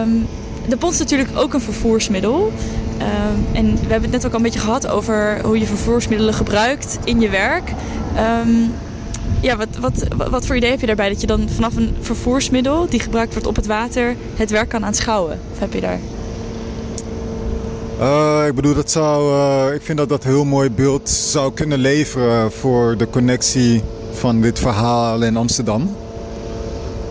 Um, 0.00 0.26
de 0.68 0.76
pont 0.76 0.92
is 0.92 0.98
natuurlijk 0.98 1.30
ook 1.34 1.54
een 1.54 1.60
vervoersmiddel. 1.60 2.52
Um, 2.98 3.46
en 3.56 3.74
we 3.74 3.80
hebben 3.80 4.02
het 4.02 4.10
net 4.10 4.26
ook 4.26 4.32
al 4.32 4.36
een 4.36 4.42
beetje 4.42 4.60
gehad 4.60 4.86
over 4.86 5.40
hoe 5.44 5.58
je 5.58 5.66
vervoersmiddelen 5.66 6.34
gebruikt 6.34 6.98
in 7.04 7.20
je 7.20 7.28
werk. 7.28 7.72
Ja, 9.40 9.56
wat, 9.56 9.68
wat, 9.80 10.06
wat 10.30 10.46
voor 10.46 10.56
idee 10.56 10.70
heb 10.70 10.80
je 10.80 10.86
daarbij 10.86 11.08
dat 11.08 11.20
je 11.20 11.26
dan 11.26 11.48
vanaf 11.48 11.76
een 11.76 11.94
vervoersmiddel 12.00 12.88
die 12.88 13.00
gebruikt 13.00 13.32
wordt 13.32 13.48
op 13.48 13.56
het 13.56 13.66
water 13.66 14.16
het 14.34 14.50
werk 14.50 14.68
kan 14.68 14.84
aanschouwen? 14.84 15.40
Of 15.52 15.58
heb 15.58 15.72
je 15.72 15.80
daar? 15.80 15.98
Uh, 18.02 18.46
ik 18.46 18.54
bedoel, 18.54 18.74
dat 18.74 18.90
zou, 18.90 19.34
uh, 19.34 19.74
ik 19.74 19.82
vind 19.82 19.98
dat 19.98 20.08
dat 20.08 20.24
een 20.24 20.30
heel 20.30 20.44
mooi 20.44 20.70
beeld 20.70 21.08
zou 21.08 21.52
kunnen 21.52 21.78
leveren 21.78 22.52
voor 22.52 22.96
de 22.96 23.10
connectie 23.10 23.82
van 24.12 24.40
dit 24.40 24.58
verhaal 24.58 25.22
in 25.22 25.36
Amsterdam. 25.36 25.96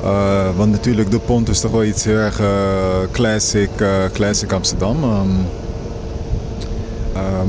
Uh, 0.03 0.57
want 0.57 0.71
natuurlijk, 0.71 1.11
de 1.11 1.19
pont 1.19 1.49
is 1.49 1.59
toch 1.59 1.71
wel 1.71 1.83
iets 1.83 2.03
heel 2.03 2.17
erg 2.17 2.41
classic, 3.11 3.69
classic 4.13 4.51
Amsterdam. 4.51 5.03
Um, 5.03 5.45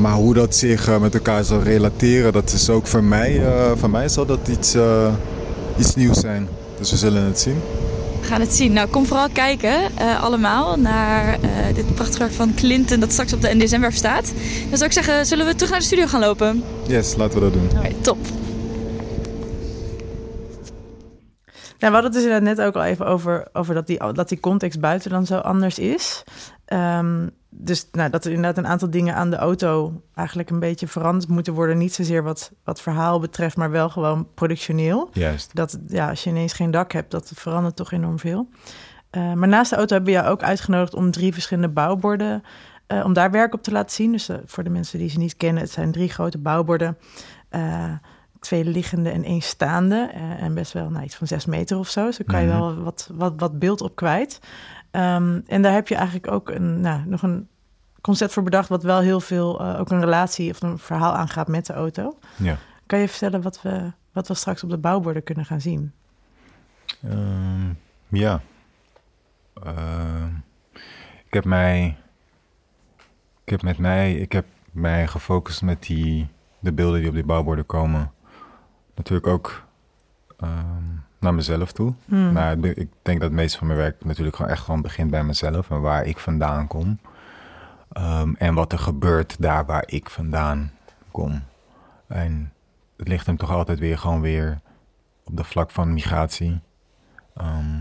maar 0.01 0.15
hoe 0.15 0.35
dat 0.35 0.55
zich 0.55 1.01
met 1.01 1.15
elkaar 1.15 1.45
zal 1.45 1.63
relateren, 1.63 2.33
dat 2.33 2.53
is 2.53 2.71
ook 2.71 2.87
voor 2.87 3.05
mij, 3.05 3.43
voor 3.77 3.91
mij 3.91 4.09
zal 4.09 4.27
dat 4.27 4.49
iets, 4.49 4.77
iets 5.79 5.95
nieuws 5.95 6.19
zijn. 6.19 6.49
Dus 6.79 6.91
we 6.91 6.97
zullen 6.97 7.25
het 7.25 7.41
zien. 7.41 7.61
We 8.23 8.29
gaan 8.29 8.41
het 8.41 8.55
zien. 8.55 8.73
Nou, 8.73 8.89
kom 8.89 9.07
vooral 9.07 9.29
kijken, 9.29 9.75
allemaal, 10.21 10.77
naar 10.79 11.39
dit 11.75 11.95
prachtige 11.95 12.19
werk 12.19 12.33
van 12.33 12.55
Clinton 12.55 13.01
dat 13.01 13.13
straks 13.13 13.33
op 13.33 13.41
de 13.41 13.55
NDSM-werf 13.55 13.95
staat. 13.95 14.33
Dan 14.69 14.77
zou 14.79 14.85
ik 14.85 14.93
zeggen, 14.93 15.27
zullen 15.27 15.47
we 15.47 15.55
terug 15.55 15.71
naar 15.71 15.79
de 15.79 15.85
studio 15.85 16.07
gaan 16.07 16.21
lopen? 16.21 16.65
Yes, 16.87 17.17
laten 17.17 17.35
we 17.35 17.41
dat 17.41 17.53
doen. 17.53 17.69
Alright, 17.77 18.05
top. 18.05 18.19
Ja, 21.79 21.89
we 21.89 21.95
hadden 21.95 22.13
het 22.13 22.23
dus 22.23 22.41
net 22.41 22.61
ook 22.61 22.75
al 22.75 22.85
even 22.85 23.07
over, 23.07 23.49
over 23.53 23.75
dat, 23.75 23.87
die, 23.87 24.13
dat 24.13 24.29
die 24.29 24.41
context 24.41 24.81
buiten 24.81 25.11
dan 25.11 25.27
zo 25.27 25.37
anders 25.37 25.79
is. 25.79 26.23
Um, 26.67 27.31
dus 27.55 27.89
nou, 27.93 28.11
dat 28.11 28.25
er 28.25 28.33
inderdaad 28.33 28.65
een 28.65 28.71
aantal 28.71 28.91
dingen 28.91 29.15
aan 29.15 29.31
de 29.31 29.37
auto 29.37 30.03
eigenlijk 30.15 30.51
een 30.51 30.59
beetje 30.59 30.87
veranderd 30.87 31.29
moeten 31.29 31.53
worden. 31.53 31.79
Niet 31.79 31.95
zozeer 31.95 32.23
wat, 32.23 32.53
wat 32.65 32.81
verhaal 32.81 33.21
betreft, 33.21 33.57
maar 33.57 33.71
wel 33.71 33.89
gewoon 33.89 34.29
productioneel. 34.35 35.11
Juist. 35.13 35.55
Dat 35.55 35.79
ja, 35.87 36.09
als 36.09 36.25
je 36.25 36.31
ineens 36.31 36.53
geen 36.53 36.71
dak 36.71 36.93
hebt, 36.93 37.11
dat 37.11 37.33
verandert 37.35 37.77
toch 37.77 37.93
enorm 37.93 38.19
veel. 38.19 38.49
Uh, 39.11 39.33
maar 39.33 39.49
naast 39.49 39.71
de 39.71 39.77
auto 39.77 39.95
hebben 39.95 40.13
we 40.13 40.19
jou 40.19 40.33
ook 40.33 40.43
uitgenodigd 40.43 40.95
om 40.95 41.11
drie 41.11 41.33
verschillende 41.33 41.69
bouwborden, 41.69 42.43
uh, 42.89 43.05
om 43.05 43.13
daar 43.13 43.31
werk 43.31 43.55
op 43.55 43.63
te 43.63 43.73
laten 43.73 43.91
zien. 43.91 44.13
Dus 44.13 44.29
uh, 44.29 44.37
voor 44.45 44.65
de 44.65 44.71
mensen 44.71 44.99
die 44.99 45.09
ze 45.09 45.19
niet 45.19 45.37
kennen, 45.37 45.63
het 45.63 45.73
zijn 45.73 45.93
drie 45.93 46.09
grote 46.09 46.39
bouwborden 46.39 46.99
twee 48.41 48.65
liggende 48.65 49.11
en 49.11 49.25
één 49.25 49.43
staande. 49.43 50.11
En 50.39 50.55
best 50.55 50.73
wel 50.73 50.91
nou, 50.91 51.05
iets 51.05 51.15
van 51.15 51.27
zes 51.27 51.47
meter 51.47 51.79
of 51.79 51.89
zo. 51.89 52.11
Zo 52.11 52.25
kan 52.27 52.41
je 52.41 52.47
mhm. 52.47 52.59
wel 52.59 52.83
wat, 52.83 53.11
wat, 53.13 53.33
wat 53.37 53.59
beeld 53.59 53.81
op 53.81 53.97
kwijt. 53.97 54.41
Um, 54.93 55.43
en 55.47 55.63
daar 55.63 55.73
heb 55.73 55.89
je 55.89 55.95
eigenlijk 55.95 56.31
ook 56.31 56.51
een, 56.51 56.81
nou, 56.81 57.07
nog 57.07 57.23
een 57.23 57.49
concept 58.01 58.33
voor 58.33 58.43
bedacht... 58.43 58.69
wat 58.69 58.83
wel 58.83 59.01
heel 59.01 59.21
veel, 59.21 59.63
uh, 59.63 59.81
ook 59.81 59.91
een 59.91 60.01
relatie 60.01 60.51
of 60.51 60.63
een 60.63 60.79
verhaal 60.79 61.15
aangaat 61.15 61.49
met 61.49 61.67
de 61.67 61.73
auto. 61.73 62.19
Ja. 62.37 62.57
Kan 62.87 62.99
je 62.99 63.09
vertellen 63.09 63.43
wat 63.43 63.63
we, 63.63 63.93
wat 64.13 64.29
we 64.29 64.35
straks 64.35 64.63
op 64.63 64.71
de 64.71 64.79
bouwborden 64.79 65.23
kunnen 65.23 65.45
gaan 65.45 65.61
zien? 65.61 65.93
Um, 67.05 67.79
ja. 68.09 68.41
Uh, 69.67 70.27
ik 71.27 71.35
heb 71.35 71.45
mij... 71.45 71.97
Ik 73.45 73.51
heb 73.51 73.63
met 73.63 73.79
mij... 73.79 74.15
Ik 74.15 74.33
heb 74.33 74.47
mij 74.71 75.07
gefocust 75.07 75.63
met 75.63 75.83
die, 75.83 76.29
de 76.59 76.73
beelden 76.73 77.01
die 77.01 77.09
op 77.09 77.15
die 77.15 77.25
bouwborden 77.25 77.67
komen 77.67 78.13
natuurlijk 78.95 79.27
ook 79.27 79.63
ehm, 80.39 80.85
naar 81.23 81.35
mezelf 81.35 81.73
toe. 81.73 81.95
Hmm. 82.05 82.33
Maar 82.33 82.59
ik 82.65 82.89
denk 83.03 83.21
dat 83.21 83.31
het 83.31 83.39
meeste 83.39 83.59
van 83.59 83.67
mijn 83.67 83.79
werk 83.79 84.05
natuurlijk 84.05 84.37
gewoon 84.37 84.51
echt 84.51 84.65
gewoon 84.65 84.83
begint 84.83 85.11
bij 85.11 85.25
mezelf 85.25 85.71
en 85.71 85.81
waar 85.81 86.05
ik 86.05 86.19
vandaan 86.19 86.67
kom. 86.67 86.99
Ehm, 87.93 88.35
en 88.35 88.55
wat 88.55 88.73
er 88.73 88.79
gebeurt 88.79 89.37
daar 89.39 89.67
waar 89.67 89.85
ik 89.87 90.11
vandaan 90.11 90.73
kom. 91.11 91.43
En 92.07 92.53
het 92.97 93.09
ligt 93.09 93.27
hem 93.27 93.37
toch 93.37 93.51
altijd 93.51 93.79
weer 93.79 93.99
gewoon 93.99 94.21
weer 94.21 94.61
op 95.25 95.37
de 95.37 95.45
vlak 95.45 95.71
van 95.71 95.93
migratie. 95.93 96.61
Ehm, 97.37 97.81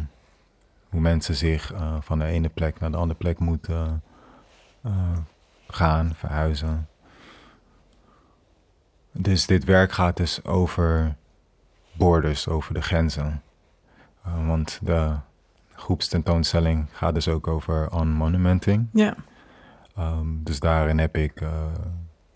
hoe 0.90 1.02
mensen 1.02 1.36
zich 1.36 1.74
uh, 1.74 1.96
van 2.00 2.20
de 2.20 2.26
ene 2.26 2.50
plek 2.50 2.80
naar 2.80 2.92
de 2.92 2.98
andere 2.98 3.20
plek 3.20 3.40
moeten 3.40 4.04
uh, 4.86 4.92
gaan, 5.68 6.14
verhuizen. 6.16 6.88
Dus 9.12 9.46
dit 9.46 9.64
werk 9.64 9.92
gaat 9.92 10.18
dus 10.18 10.44
over 10.46 11.16
borders, 12.02 12.48
over 12.48 12.74
de 12.74 12.82
grenzen. 12.82 13.42
Uh, 14.28 14.48
want 14.48 14.80
de 14.84 15.16
groepstentoonstelling 15.74 16.88
gaat 16.92 17.14
dus 17.14 17.28
ook 17.28 17.48
over 17.48 17.92
on-monumenting. 17.92 18.88
Ja. 18.94 19.16
Um, 20.00 20.44
dus 20.44 20.60
daarin 20.60 21.00
heb 21.00 21.16
ik 21.16 21.42
uh, 21.42 21.50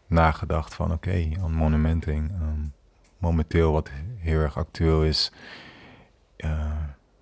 nagedacht 0.07 0.73
van 0.75 0.91
oké, 0.91 1.09
okay, 1.09 1.37
on-monumenting. 1.41 2.31
Um, 2.31 2.73
momenteel 3.17 3.71
wat 3.71 3.91
heel 4.17 4.39
erg 4.39 4.57
actueel 4.57 5.03
is, 5.03 5.31
uh, 6.37 6.71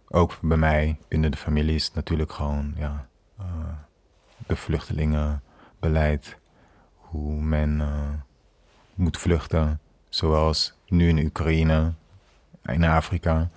ook 0.07 0.37
bij 0.41 0.57
mij 0.57 0.97
binnen 1.07 1.31
de 1.31 1.37
familie 1.37 1.75
is 1.75 1.93
natuurlijk 1.93 2.31
gewoon 2.31 2.73
ja, 2.75 3.07
de 4.47 4.55
vluchtelingenbeleid. 4.55 6.37
Hoe 6.95 7.41
men 7.41 7.81
moet 8.95 9.17
vluchten. 9.17 9.79
Zoals 10.09 10.77
nu 10.87 11.09
in 11.09 11.25
Oekraïne, 11.25 11.93
in 12.65 12.83
Afrika. 12.83 13.49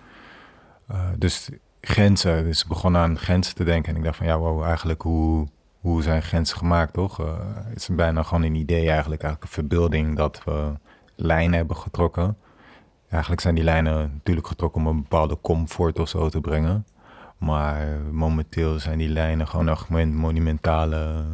Uh, 0.91 1.01
dus 1.19 1.49
grenzen, 1.81 2.45
dus 2.45 2.65
ik 2.69 2.85
aan 2.85 3.19
grenzen 3.19 3.55
te 3.55 3.65
denken. 3.65 3.93
En 3.93 3.99
ik 3.99 4.05
dacht 4.05 4.17
van 4.17 4.27
ja, 4.27 4.39
wow, 4.39 4.63
eigenlijk 4.63 5.03
hoe, 5.03 5.47
hoe 5.81 6.03
zijn 6.03 6.23
grenzen 6.23 6.57
gemaakt, 6.57 6.93
toch? 6.93 7.21
Uh, 7.21 7.27
het 7.65 7.77
is 7.77 7.89
bijna 7.89 8.23
gewoon 8.23 8.43
een 8.43 8.55
idee 8.55 8.91
eigenlijk, 8.91 9.23
eigenlijk 9.23 9.43
een 9.43 9.63
verbeelding 9.63 10.17
dat 10.17 10.43
we 10.45 10.73
lijnen 11.15 11.57
hebben 11.57 11.77
getrokken. 11.77 12.37
Eigenlijk 13.09 13.43
zijn 13.43 13.55
die 13.55 13.65
lijnen 13.65 14.11
natuurlijk 14.13 14.47
getrokken 14.47 14.81
om 14.81 14.87
een 14.87 15.03
bepaalde 15.03 15.39
comfort 15.43 15.99
of 15.99 16.09
zo 16.09 16.29
te 16.29 16.41
brengen. 16.41 16.87
Maar 17.39 17.87
momenteel 18.11 18.79
zijn 18.79 18.99
die 18.99 19.09
lijnen 19.09 19.49
gewoon 19.49 19.69
echt 19.69 19.89
monumentale 19.89 21.25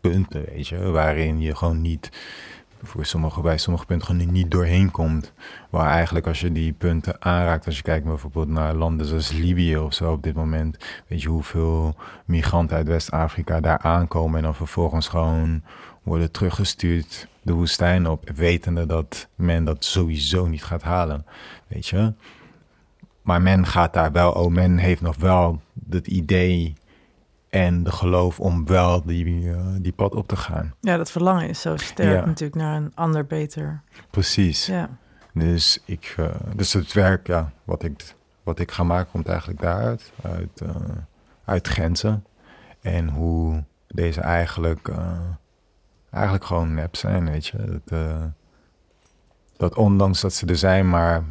punten, 0.00 0.44
weet 0.44 0.68
je. 0.68 0.90
Waarin 0.90 1.40
je 1.40 1.56
gewoon 1.56 1.80
niet, 1.80 2.10
voor 2.82 3.04
sommige, 3.04 3.40
bij 3.40 3.58
sommige 3.58 3.86
punten 3.86 4.06
gewoon 4.06 4.32
niet 4.32 4.50
doorheen 4.50 4.90
komt. 4.90 5.32
Waar 5.70 5.90
eigenlijk 5.90 6.26
als 6.26 6.40
je 6.40 6.52
die 6.52 6.72
punten 6.72 7.22
aanraakt, 7.22 7.66
als 7.66 7.76
je 7.76 7.82
kijkt 7.82 8.04
bijvoorbeeld 8.04 8.48
naar 8.48 8.74
landen 8.74 9.06
zoals 9.06 9.32
Libië 9.32 9.78
of 9.78 9.94
zo 9.94 10.12
op 10.12 10.22
dit 10.22 10.34
moment. 10.34 10.76
Weet 11.06 11.22
je 11.22 11.28
hoeveel 11.28 11.94
migranten 12.24 12.76
uit 12.76 12.86
West-Afrika 12.86 13.60
daar 13.60 13.78
aankomen 13.78 14.36
en 14.36 14.42
dan 14.42 14.54
vervolgens 14.54 15.08
gewoon 15.08 15.62
worden 16.02 16.30
teruggestuurd 16.30 17.28
de 17.42 17.52
woestijn 17.52 18.08
op, 18.08 18.30
wetende 18.34 18.86
dat 18.86 19.28
men 19.34 19.64
dat 19.64 19.84
sowieso 19.84 20.46
niet 20.46 20.64
gaat 20.64 20.82
halen. 20.82 21.26
Weet 21.66 21.86
je? 21.86 22.12
Maar 23.22 23.42
men 23.42 23.66
gaat 23.66 23.92
daar 23.92 24.12
wel, 24.12 24.32
oh, 24.32 24.52
men 24.52 24.78
heeft 24.78 25.00
nog 25.00 25.16
wel 25.16 25.60
het 25.90 26.06
idee 26.06 26.74
en 27.50 27.82
de 27.82 27.92
geloof 27.92 28.40
om 28.40 28.66
wel 28.66 29.02
die, 29.04 29.24
uh, 29.24 29.60
die 29.78 29.92
pad 29.92 30.14
op 30.14 30.28
te 30.28 30.36
gaan. 30.36 30.74
Ja, 30.80 30.96
dat 30.96 31.10
verlangen 31.10 31.48
is 31.48 31.60
zo 31.60 31.76
sterk 31.76 32.20
ja. 32.20 32.26
natuurlijk 32.26 32.60
naar 32.60 32.76
een 32.76 32.92
ander 32.94 33.26
beter. 33.26 33.82
Precies. 34.10 34.66
Ja. 34.66 34.88
Dus, 35.34 35.82
ik, 35.84 36.14
uh, 36.18 36.28
dus 36.56 36.72
het 36.72 36.92
werk 36.92 37.26
ja, 37.26 37.52
wat, 37.64 37.82
ik, 37.82 38.14
wat 38.42 38.58
ik 38.58 38.70
ga 38.70 38.82
maken 38.82 39.10
komt 39.10 39.28
eigenlijk 39.28 39.60
daaruit, 39.60 40.12
uit, 40.22 40.60
uh, 40.62 40.70
uit 41.44 41.68
grenzen. 41.68 42.24
En 42.80 43.08
hoe 43.08 43.64
deze 43.88 44.20
eigenlijk, 44.20 44.90
eigenlijk 46.10 46.44
gewoon 46.44 46.74
nep 46.74 46.96
zijn, 46.96 47.30
weet 47.30 47.46
je. 47.46 47.80
Dat, 47.84 47.98
dat 49.56 49.74
ondanks 49.74 50.20
dat 50.20 50.34
ze 50.34 50.46
er 50.46 50.56
zijn, 50.56 50.88
maar 50.88 51.24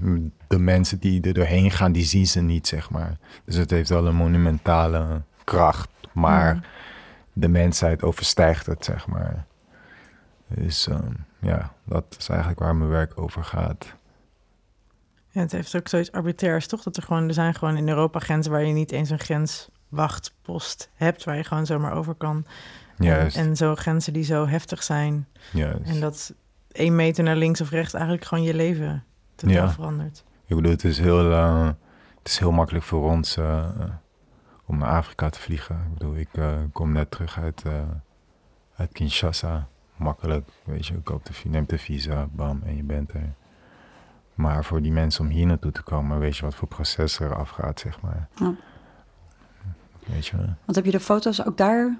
de 0.47 0.59
mensen 0.59 0.99
die 0.99 1.21
er 1.21 1.33
doorheen 1.33 1.71
gaan, 1.71 1.91
die 1.91 2.05
zien 2.05 2.27
ze 2.27 2.41
niet, 2.41 2.67
zeg 2.67 2.89
maar. 2.89 3.17
Dus 3.45 3.55
het 3.55 3.69
heeft 3.69 3.89
wel 3.89 4.07
een 4.07 4.15
monumentale 4.15 5.21
kracht, 5.43 5.89
maar 6.11 6.55
mm. 6.55 6.61
de 7.33 7.47
mensheid 7.47 8.03
overstijgt 8.03 8.65
het, 8.65 8.85
zeg 8.85 9.07
maar. 9.07 9.45
Dus 10.47 10.87
um, 10.87 11.25
ja, 11.39 11.73
dat 11.83 12.15
is 12.19 12.29
eigenlijk 12.29 12.59
waar 12.59 12.75
mijn 12.75 12.89
werk 12.89 13.11
over 13.15 13.43
gaat. 13.43 13.93
Ja, 15.29 15.41
het 15.41 15.51
heeft 15.51 15.75
ook 15.75 15.87
zoiets 15.87 16.11
arbitrairs, 16.11 16.67
toch? 16.67 16.83
Dat 16.83 16.97
er 16.97 17.03
gewoon, 17.03 17.27
er 17.27 17.33
zijn 17.33 17.53
gewoon 17.55 17.77
in 17.77 17.89
Europa 17.89 18.19
grenzen 18.19 18.51
waar 18.51 18.63
je 18.63 18.73
niet 18.73 18.91
eens 18.91 19.09
een 19.09 19.19
grenswachtpost 19.19 20.89
hebt, 20.93 21.23
waar 21.23 21.35
je 21.35 21.43
gewoon 21.43 21.65
zomaar 21.65 21.93
over 21.93 22.13
kan. 22.13 22.45
Juist. 22.97 23.37
En, 23.37 23.47
en 23.47 23.55
zo 23.55 23.75
grenzen 23.75 24.13
die 24.13 24.23
zo 24.23 24.47
heftig 24.47 24.83
zijn. 24.83 25.27
Juist. 25.51 25.89
En 25.89 25.99
dat 25.99 26.33
één 26.71 26.95
meter 26.95 27.23
naar 27.23 27.35
links 27.35 27.61
of 27.61 27.69
rechts 27.69 27.93
eigenlijk 27.93 28.25
gewoon 28.25 28.43
je 28.43 28.53
leven 28.53 29.03
totaal 29.35 29.55
Ja. 29.55 29.69
verandert. 29.69 30.23
Ik 30.45 30.55
bedoel, 30.55 30.71
het 30.71 30.83
is 30.83 30.99
heel, 30.99 31.31
uh, 31.31 31.65
het 32.17 32.27
is 32.27 32.39
heel 32.39 32.51
makkelijk 32.51 32.85
voor 32.85 33.09
ons 33.09 33.37
uh, 33.37 33.65
om 34.69 34.77
naar 34.77 34.89
Afrika 34.89 35.29
te 35.29 35.39
vliegen. 35.39 35.75
Ik 35.75 35.93
bedoel, 35.93 36.15
ik 36.15 36.29
uh, 36.33 36.57
kom 36.71 36.91
net 36.91 37.11
terug 37.11 37.39
uit, 37.39 37.63
uit 38.75 38.91
Kinshasa. 38.91 39.67
Makkelijk, 39.95 40.49
weet 40.63 40.85
je, 40.85 41.01
koopt 41.01 41.27
de, 41.27 41.49
neemt 41.49 41.69
de 41.69 41.77
visa, 41.77 42.27
bam, 42.31 42.61
en 42.65 42.75
je 42.75 42.83
bent 42.83 43.13
er. 43.13 43.33
Maar 44.33 44.65
voor 44.65 44.81
die 44.81 44.91
mensen 44.91 45.25
om 45.25 45.29
hier 45.29 45.45
naartoe 45.45 45.71
te 45.71 45.81
komen, 45.81 46.19
weet 46.19 46.37
je 46.37 46.43
wat 46.43 46.55
voor 46.55 46.67
proces 46.67 47.19
er 47.19 47.35
afgaat, 47.35 47.79
zeg 47.79 48.01
maar. 48.01 48.27
Ja. 48.35 48.53
Weet 50.05 50.25
je. 50.25 50.37
Want 50.37 50.75
heb 50.75 50.85
je 50.85 50.91
de 50.91 50.99
foto's 50.99 51.45
ook 51.45 51.57
daar 51.57 51.97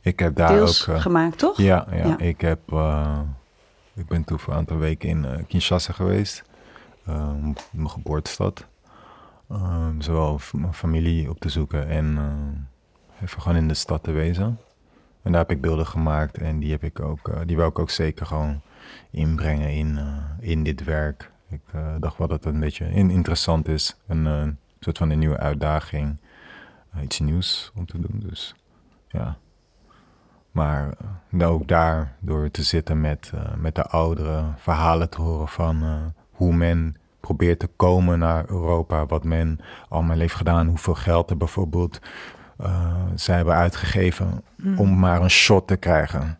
Ik 0.00 0.18
heb 0.18 0.36
daar 0.36 0.48
deels 0.48 0.88
ook... 0.88 1.00
gemaakt, 1.00 1.38
toch? 1.38 1.56
Ja, 1.56 1.86
ja, 1.90 2.06
Ja. 2.06 2.18
ik 2.18 2.40
heb... 2.40 2.60
ik 3.94 4.06
ben 4.06 4.24
toen 4.24 4.38
voor 4.38 4.52
een 4.52 4.58
aantal 4.58 4.78
weken 4.78 5.08
in 5.08 5.46
Kinshasa 5.46 5.92
geweest. 5.92 6.42
Mijn 7.70 7.90
geboortestad. 7.90 8.66
Uh, 9.52 9.86
zowel 9.98 10.38
familie 10.72 11.30
op 11.30 11.40
te 11.40 11.48
zoeken 11.48 11.88
en 11.88 12.06
uh, 12.06 13.22
even 13.22 13.42
gewoon 13.42 13.58
in 13.58 13.68
de 13.68 13.74
stad 13.74 14.02
te 14.02 14.10
wezen. 14.10 14.58
En 15.22 15.32
daar 15.32 15.40
heb 15.40 15.50
ik 15.50 15.60
beelden 15.60 15.86
gemaakt 15.86 16.38
en 16.38 16.58
die 16.58 16.70
heb 16.70 16.84
ik 16.84 17.00
ook, 17.00 17.46
die 17.46 17.56
wil 17.56 17.66
ik 17.66 17.78
ook 17.78 17.90
zeker 17.90 18.26
gewoon 18.26 18.60
inbrengen 19.10 19.70
in, 19.70 19.98
in 20.40 20.62
dit 20.62 20.84
werk. 20.84 21.30
Ik 21.48 21.60
dacht 21.98 22.18
wel 22.18 22.28
dat 22.28 22.44
het 22.44 22.54
een 22.54 22.60
beetje 22.60 22.90
interessant 22.90 23.68
is. 23.68 23.96
Een, 24.06 24.58
soort 24.80 24.98
van 24.98 25.10
een 25.10 25.18
nieuwe 25.18 25.38
uitdaging. 25.38 26.20
iets 27.02 27.20
nieuws 27.20 27.72
om 27.74 27.86
te 27.86 28.00
doen, 28.00 28.22
dus 28.26 28.54
ja. 29.08 29.36
Maar 30.50 30.94
ook 31.38 31.68
daar, 31.68 32.16
door 32.20 32.50
te 32.50 32.62
zitten 32.62 33.00
met, 33.00 33.32
met 33.56 33.74
de 33.74 33.86
ouderen, 33.86 34.54
verhalen 34.58 35.10
te 35.10 35.20
horen 35.20 35.48
van 35.48 35.84
hoe 36.30 36.54
men 36.54 36.96
probeert 37.22 37.58
te 37.58 37.68
komen 37.76 38.18
naar 38.18 38.44
Europa, 38.48 39.06
wat 39.06 39.24
men 39.24 39.58
allemaal 39.88 40.18
heeft 40.18 40.34
gedaan, 40.34 40.66
hoeveel 40.66 40.94
geld 40.94 41.30
er 41.30 41.36
bijvoorbeeld 41.36 42.00
uh, 42.60 42.96
zij 43.14 43.36
hebben 43.36 43.54
uitgegeven 43.54 44.42
mm. 44.56 44.78
om 44.78 44.98
maar 44.98 45.22
een 45.22 45.30
shot 45.30 45.66
te 45.66 45.76
krijgen. 45.76 46.38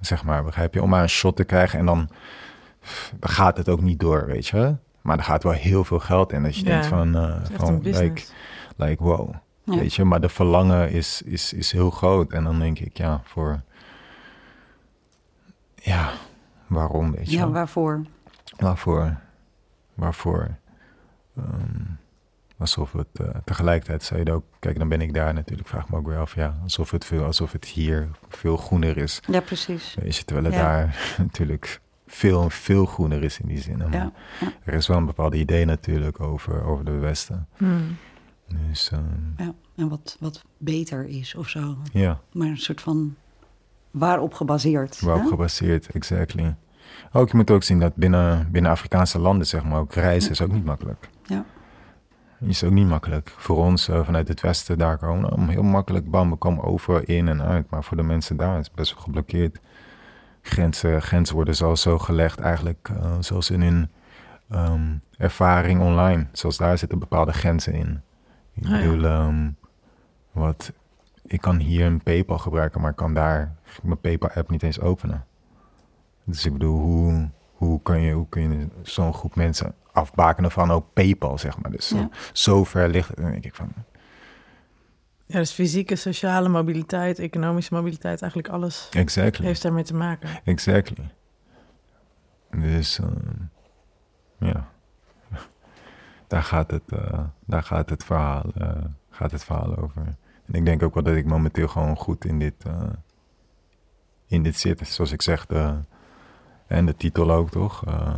Zeg 0.00 0.24
maar, 0.24 0.44
begrijp 0.44 0.74
je? 0.74 0.82
Om 0.82 0.88
maar 0.88 1.02
een 1.02 1.08
shot 1.08 1.36
te 1.36 1.44
krijgen 1.44 1.78
en 1.78 1.86
dan, 1.86 2.08
dan 3.18 3.30
gaat 3.30 3.56
het 3.56 3.68
ook 3.68 3.80
niet 3.80 4.00
door, 4.00 4.26
weet 4.26 4.46
je. 4.46 4.76
Maar 5.00 5.18
er 5.18 5.24
gaat 5.24 5.42
wel 5.42 5.52
heel 5.52 5.84
veel 5.84 5.98
geld 5.98 6.32
in. 6.32 6.42
Dat 6.42 6.56
je 6.56 6.64
Ja, 6.64 6.70
denkt 6.70 6.86
van, 6.86 7.16
uh, 7.16 7.36
van 7.52 7.80
like, 7.82 8.22
like 8.76 9.02
wow. 9.02 9.34
Ja. 9.64 9.76
Weet 9.76 9.94
je, 9.94 10.04
maar 10.04 10.20
de 10.20 10.28
verlangen 10.28 10.90
is, 10.90 11.22
is, 11.22 11.52
is 11.52 11.72
heel 11.72 11.90
groot. 11.90 12.32
En 12.32 12.44
dan 12.44 12.58
denk 12.58 12.78
ik, 12.78 12.96
ja, 12.96 13.20
voor... 13.24 13.62
Ja, 15.74 16.10
waarom, 16.66 17.12
weet 17.12 17.30
je 17.30 17.36
Ja, 17.36 17.50
waarvoor? 17.50 18.02
Waarvoor? 18.56 19.16
Waarvoor? 20.00 20.56
Ehm, 21.36 21.82
alsof 22.58 22.92
het 22.92 23.06
uh, 23.20 23.28
tegelijkertijd 23.44 24.02
zei 24.02 24.22
je 24.24 24.32
ook, 24.32 24.44
kijk, 24.58 24.78
dan 24.78 24.88
ben 24.88 25.00
ik 25.00 25.14
daar 25.14 25.34
natuurlijk. 25.34 25.68
Vraag 25.68 25.88
me 25.88 25.96
ook 25.96 26.06
weer 26.06 26.18
af, 26.18 26.34
ja, 26.34 26.58
alsof 26.62 26.90
het, 26.90 27.04
veel, 27.04 27.24
alsof 27.24 27.52
het 27.52 27.64
hier 27.64 28.08
veel 28.28 28.56
groener 28.56 28.96
is. 28.96 29.20
Ja, 29.30 29.40
precies. 29.40 29.96
Weet 30.02 30.16
je, 30.16 30.24
terwijl 30.24 30.46
het 30.46 30.54
Ja. 30.54 30.62
daar 30.62 30.96
natuurlijk 31.18 31.80
veel, 32.06 32.50
veel 32.50 32.86
groener 32.86 33.22
is 33.22 33.40
in 33.40 33.46
die 33.48 33.60
zin. 33.60 33.78
Ja, 33.78 33.88
ja. 33.90 34.12
Er 34.64 34.74
is 34.74 34.86
wel 34.86 34.96
een 34.96 35.06
bepaald 35.06 35.34
idee 35.34 35.64
natuurlijk 35.64 36.20
over, 36.20 36.62
over 36.64 36.84
de 36.84 36.90
Westen. 36.90 37.48
Hmm. 37.56 37.96
Dus 38.68 38.90
ehm, 38.90 39.02
Ja, 39.36 39.52
en 39.76 39.88
wat, 39.88 40.16
wat 40.20 40.44
beter 40.58 41.06
is 41.06 41.34
of 41.34 41.48
zo. 41.48 41.76
ja, 41.92 42.20
Maar 42.32 42.48
een 42.48 42.58
soort 42.58 42.80
van 42.80 43.14
waarop 43.90 44.34
gebaseerd. 44.34 45.00
waarop 45.00 45.22
hè? 45.22 45.28
gebaseerd, 45.28 45.86
exactly. 45.90 46.54
Ook, 47.12 47.30
je 47.30 47.36
moet 47.36 47.50
ook 47.50 47.62
zien 47.62 47.80
dat 47.80 47.94
binnen, 47.94 48.48
binnen 48.50 48.70
Afrikaanse 48.70 49.18
landen, 49.18 49.46
zeg 49.46 49.64
maar, 49.64 49.78
ook 49.80 49.92
reizen 49.94 50.30
is 50.30 50.42
ook 50.42 50.52
niet 50.52 50.64
makkelijk. 50.64 51.08
Ja. 51.26 51.44
Is 52.40 52.64
ook 52.64 52.72
niet 52.72 52.88
makkelijk. 52.88 53.34
Voor 53.36 53.56
ons 53.56 53.88
eh, 53.88 54.04
vanuit 54.04 54.28
het 54.28 54.40
westen 54.40 54.78
daar 54.78 54.98
komen, 54.98 55.30
nou, 55.30 55.50
heel 55.50 55.62
makkelijk, 55.62 56.10
bam, 56.10 56.30
we 56.30 56.36
komen 56.36 56.64
over 56.64 57.08
in 57.08 57.28
en 57.28 57.42
uit. 57.42 57.70
Maar 57.70 57.84
voor 57.84 57.96
de 57.96 58.02
mensen 58.02 58.36
daar 58.36 58.58
is 58.58 58.66
het 58.66 58.74
best 58.74 58.94
wel 58.94 59.02
geblokkeerd. 59.02 59.58
Grenzen, 60.42 61.02
grenzen 61.02 61.34
worden 61.34 61.56
zo, 61.56 61.74
zo 61.74 61.98
gelegd 61.98 62.40
eigenlijk, 62.40 62.90
eh, 63.00 63.12
zoals 63.20 63.50
in 63.50 63.62
hun 63.62 63.90
ehm, 64.50 64.96
ervaring 65.16 65.80
online. 65.80 66.26
Zoals 66.32 66.56
daar 66.56 66.78
zitten 66.78 66.98
bepaalde 66.98 67.32
grenzen 67.32 67.72
in. 67.72 68.02
Ik 68.54 68.64
Ah, 68.64 68.70
ja. 68.70 68.76
bedoel, 68.78 69.04
ehm, 69.04 69.50
wat, 70.32 70.72
ik 71.24 71.40
kan 71.40 71.56
hier 71.56 71.86
een 71.86 72.02
PayPal 72.02 72.38
gebruiken, 72.38 72.80
maar 72.80 72.90
ik 72.90 72.96
kan 72.96 73.14
daar 73.14 73.54
mijn 73.82 74.00
PayPal-app 74.00 74.50
niet 74.50 74.62
eens 74.62 74.80
openen. 74.80 75.24
Dus 76.30 76.44
ik 76.46 76.52
bedoel, 76.52 76.78
hoe, 76.80 77.28
hoe 77.52 77.82
kun 77.82 78.00
je, 78.00 78.12
hoe 78.12 78.28
kun 78.28 78.58
je 78.58 78.68
zo'n 78.82 79.14
groep 79.14 79.34
mensen 79.34 79.74
afbakenen 79.92 80.50
van 80.50 80.70
ook 80.70 80.92
PayPal, 80.92 81.38
zeg 81.38 81.58
maar. 81.58 81.70
Dus 81.70 81.88
zo, 81.88 81.96
Ja. 81.96 82.08
zo 82.32 82.64
ver 82.64 82.88
ligt 82.88 83.08
het. 83.08 83.16
Dan 83.16 83.30
denk 83.30 83.44
ik 83.44 83.54
van, 83.54 83.72
Ja, 85.26 85.38
dus 85.38 85.52
fysieke, 85.52 85.96
sociale 85.96 86.48
mobiliteit, 86.48 87.18
economische 87.18 87.74
mobiliteit, 87.74 88.22
eigenlijk 88.22 88.52
alles 88.52 88.88
exactly, 88.92 89.44
heeft 89.46 89.62
daarmee 89.62 89.84
te 89.84 89.94
maken. 89.94 90.28
exactly. 90.44 91.10
Dus, 92.50 92.98
ehm, 92.98 93.16
ja. 94.38 94.68
Daar 96.28 96.42
gaat 96.42 96.70
het, 96.70 96.82
eh, 96.92 97.20
daar 97.46 97.62
gaat 97.62 97.90
het, 97.90 98.04
verhaal, 98.04 98.44
eh, 98.54 98.70
gaat 99.10 99.30
het 99.30 99.44
verhaal 99.44 99.76
over. 99.76 100.02
En 100.46 100.54
ik 100.54 100.64
denk 100.64 100.82
ook 100.82 100.94
wel 100.94 101.02
dat 101.02 101.14
ik 101.16 101.26
momenteel 101.26 101.68
gewoon 101.68 101.96
goed 101.96 102.24
in 102.24 102.38
dit, 102.38 102.54
eh, 102.66 102.82
in 104.26 104.42
dit 104.42 104.56
zit. 104.56 104.88
Zoals 104.88 105.12
ik 105.12 105.22
zeg, 105.22 105.46
de, 105.46 105.74
en 106.70 106.86
de 106.86 106.96
titel 106.96 107.30
ook 107.30 107.50
toch, 107.50 107.84
eh, 107.86 108.14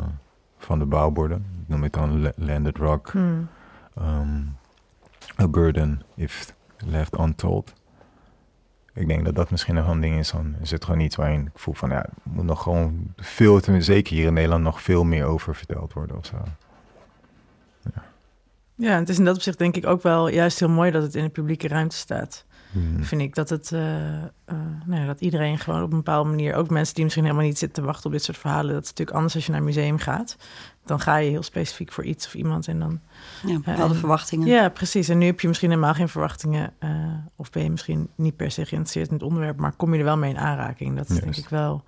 van 0.58 0.78
de 0.78 0.84
bouwborden. 0.84 1.46
Ik 1.62 1.68
noem 1.68 1.82
het 1.82 1.92
dan 1.92 2.22
La- 2.22 2.32
Landed 2.36 2.76
Rock. 2.76 3.10
Hmm. 3.10 3.48
um, 3.98 4.56
a 5.40 5.48
burden 5.48 6.02
if 6.14 6.54
left 6.86 7.18
untold. 7.18 7.72
Ik 8.94 9.06
denk 9.08 9.24
dat 9.24 9.34
dat 9.34 9.50
misschien 9.50 9.74
nog 9.74 9.88
een 9.88 10.00
ding 10.00 10.18
is. 10.18 10.30
Dan 10.30 10.54
is 10.60 10.70
het 10.70 10.84
gewoon 10.84 11.00
iets 11.00 11.16
waarin 11.16 11.40
ik 11.40 11.58
voel 11.58 11.74
van 11.74 11.90
ja, 11.90 12.04
er 12.04 12.10
moet 12.22 12.44
nog 12.44 12.62
gewoon 12.62 13.12
veel, 13.16 13.60
zeker 13.78 14.14
hier 14.14 14.26
in 14.26 14.32
Nederland, 14.32 14.62
nog 14.62 14.82
veel 14.82 15.04
meer 15.04 15.24
over 15.24 15.54
verteld 15.54 15.92
worden 15.92 16.16
of 16.16 16.26
zo. 16.26 16.36
Ja, 18.74 18.98
het 18.98 19.08
is 19.08 19.18
in 19.18 19.24
dat 19.24 19.36
opzicht 19.36 19.58
denk 19.58 19.76
ik 19.76 19.86
ook 19.86 20.02
wel 20.02 20.28
juist 20.28 20.58
heel 20.58 20.68
mooi 20.68 20.90
dat 20.90 21.02
het 21.02 21.14
in 21.14 21.24
de 21.24 21.30
publieke 21.30 21.68
ruimte 21.68 21.96
staat. 21.96 22.44
Hmm. 22.72 23.04
vind 23.04 23.20
ik 23.20 23.34
dat 23.34 23.48
het, 23.48 23.72
eh, 23.72 24.22
eh, 24.22 24.24
nou 24.86 25.00
ja, 25.00 25.06
dat 25.06 25.20
iedereen 25.20 25.58
gewoon 25.58 25.82
op 25.82 25.90
een 25.90 25.96
bepaalde 25.96 26.28
manier, 26.28 26.54
ook 26.54 26.70
mensen 26.70 26.94
die 26.94 27.02
misschien 27.04 27.24
helemaal 27.24 27.44
niet 27.46 27.58
zitten 27.58 27.82
te 27.82 27.88
wachten 27.88 28.06
op 28.06 28.12
dit 28.12 28.22
soort 28.24 28.38
verhalen, 28.38 28.72
dat 28.72 28.82
is 28.82 28.88
natuurlijk 28.88 29.16
anders 29.16 29.34
als 29.34 29.44
je 29.44 29.50
naar 29.50 29.60
een 29.60 29.66
museum 29.66 29.98
gaat. 29.98 30.36
Dan 30.84 31.00
ga 31.00 31.16
je 31.16 31.30
heel 31.30 31.42
specifiek 31.42 31.92
voor 31.92 32.04
iets 32.04 32.26
of 32.26 32.34
iemand 32.34 32.68
en 32.68 32.78
dan 32.78 33.00
Ja, 33.46 33.54
bepaalde 33.54 33.94
en- 33.94 33.98
verwachtingen. 34.00 34.46
Ja, 34.48 34.68
precies. 34.68 35.08
En 35.08 35.18
nu 35.18 35.26
heb 35.26 35.40
je 35.40 35.48
misschien 35.48 35.70
helemaal 35.70 35.94
geen 35.94 36.08
verwachtingen. 36.08 36.72
eh, 36.78 36.90
of 37.36 37.50
ben 37.50 37.62
je 37.62 37.70
misschien 37.70 38.08
niet 38.14 38.36
per 38.36 38.50
se 38.50 38.64
geïnteresseerd 38.64 39.08
in 39.08 39.14
het 39.14 39.22
onderwerp, 39.22 39.56
maar 39.56 39.72
kom 39.72 39.92
je 39.92 39.98
er 39.98 40.04
wel 40.04 40.16
mee 40.16 40.30
in 40.30 40.38
aanraking. 40.38 40.96
Dat 40.96 41.10
is 41.10 41.20
denk 41.20 41.36
ik 41.36 41.48
wel. 41.48 41.82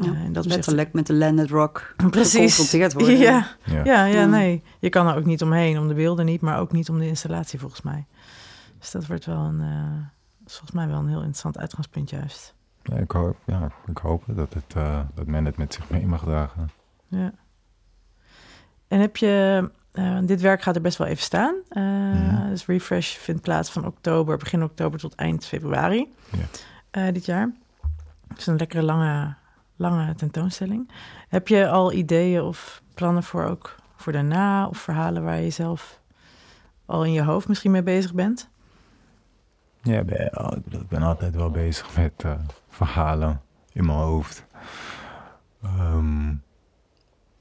eh, 0.00 0.04
Ja, 0.06 0.12
dat 0.32 0.46
met 0.92 1.06
de 1.06 1.14
landed 1.14 1.50
rock 1.50 1.94
Precies. 2.10 2.32
geconfronteerd 2.32 2.92
worden. 2.92 3.18
Ja, 3.18 3.46
ja, 3.84 4.04
Ja. 4.04 4.26
nee. 4.26 4.62
Je 4.78 4.88
kan 4.88 5.06
er 5.08 5.16
ook 5.16 5.24
niet 5.24 5.42
omheen, 5.42 5.78
om 5.78 5.88
de 5.88 5.94
beelden 5.94 6.24
niet, 6.26 6.40
maar 6.40 6.58
ook 6.58 6.72
niet 6.72 6.88
om 6.88 6.98
de 6.98 7.06
installatie 7.06 7.58
volgens 7.58 7.82
mij. 7.82 8.04
Dus 8.80 8.90
dat 8.90 9.06
wordt 9.06 9.24
wel 9.24 9.38
een, 9.38 9.60
eh, 9.60 10.06
volgens 10.46 10.70
mij 10.70 10.86
wel 10.88 10.98
een 10.98 11.08
heel 11.08 11.16
interessant 11.16 11.58
uitgangspunt 11.58 12.10
juist. 12.10 12.54
Ja, 12.82 12.96
ik, 12.96 13.10
hoop, 13.10 13.36
ja, 13.46 13.70
ik 13.86 13.98
hoop 13.98 14.24
dat, 14.26 14.54
het, 14.54 14.74
eh, 14.76 15.00
dat 15.14 15.26
men 15.26 15.44
het 15.44 15.56
met 15.56 15.74
zich 15.74 15.90
mee 15.90 16.06
mag 16.06 16.22
dragen. 16.22 16.70
Ja. 17.08 17.32
En 18.88 19.00
heb 19.00 19.16
je, 19.16 19.70
eh, 19.92 20.18
dit 20.22 20.40
werk 20.40 20.62
gaat 20.62 20.76
er 20.76 20.82
best 20.82 20.98
wel 20.98 21.06
even 21.06 21.22
staan. 21.22 21.54
Mhm. 21.68 22.48
Dus 22.48 22.66
Refresh 22.66 23.16
vindt 23.16 23.42
plaats 23.42 23.70
van 23.70 23.86
oktober, 23.86 24.36
begin 24.36 24.62
oktober 24.62 24.98
tot 24.98 25.14
eind 25.14 25.46
februari 25.46 26.12
Ja. 26.90 27.10
dit 27.10 27.24
jaar. 27.24 27.52
Het 28.28 28.38
is 28.38 28.46
een 28.46 28.56
lekkere 28.56 28.82
lange, 28.82 29.34
lange 29.76 30.14
tentoonstelling. 30.14 30.90
Heb 31.28 31.48
je 31.48 31.68
al 31.68 31.92
ideeën 31.92 32.42
of 32.42 32.82
plannen 32.94 33.22
voor 33.22 33.44
ook 33.44 33.76
voor 33.96 34.12
daarna 34.12 34.68
of 34.68 34.78
verhalen 34.78 35.24
waar 35.24 35.40
je 35.40 35.50
zelf 35.50 36.00
al 36.86 37.04
in 37.04 37.12
je 37.12 37.22
hoofd 37.22 37.48
misschien 37.48 37.70
mee 37.70 37.82
bezig 37.82 38.14
bent? 38.14 38.48
Ja, 39.82 39.98
ik 39.98 40.06
ben, 40.06 40.38
oh, 40.38 40.56
ik 40.56 40.64
bedoel, 40.64 40.80
ik 40.80 40.88
ben 40.88 41.02
altijd 41.02 41.34
wel 41.34 41.50
bezig 41.50 41.96
met 41.96 42.12
eh, 42.16 42.32
verhalen 42.68 43.40
in 43.72 43.86
mijn 43.86 43.98
hoofd. 43.98 44.44
Ehm, 45.62 46.34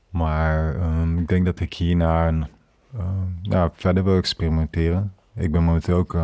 maar 0.10 0.76
ehm, 0.76 1.18
ik 1.18 1.28
denk 1.28 1.46
dat 1.46 1.60
ik 1.60 1.74
hierna 1.74 2.28
ehm, 2.28 3.28
ja, 3.42 3.72
verder 3.74 4.04
wil 4.04 4.18
experimenteren. 4.18 5.14
Ik 5.34 5.52
ben 5.52 5.64
momenteel 5.64 5.98
ook 5.98 6.18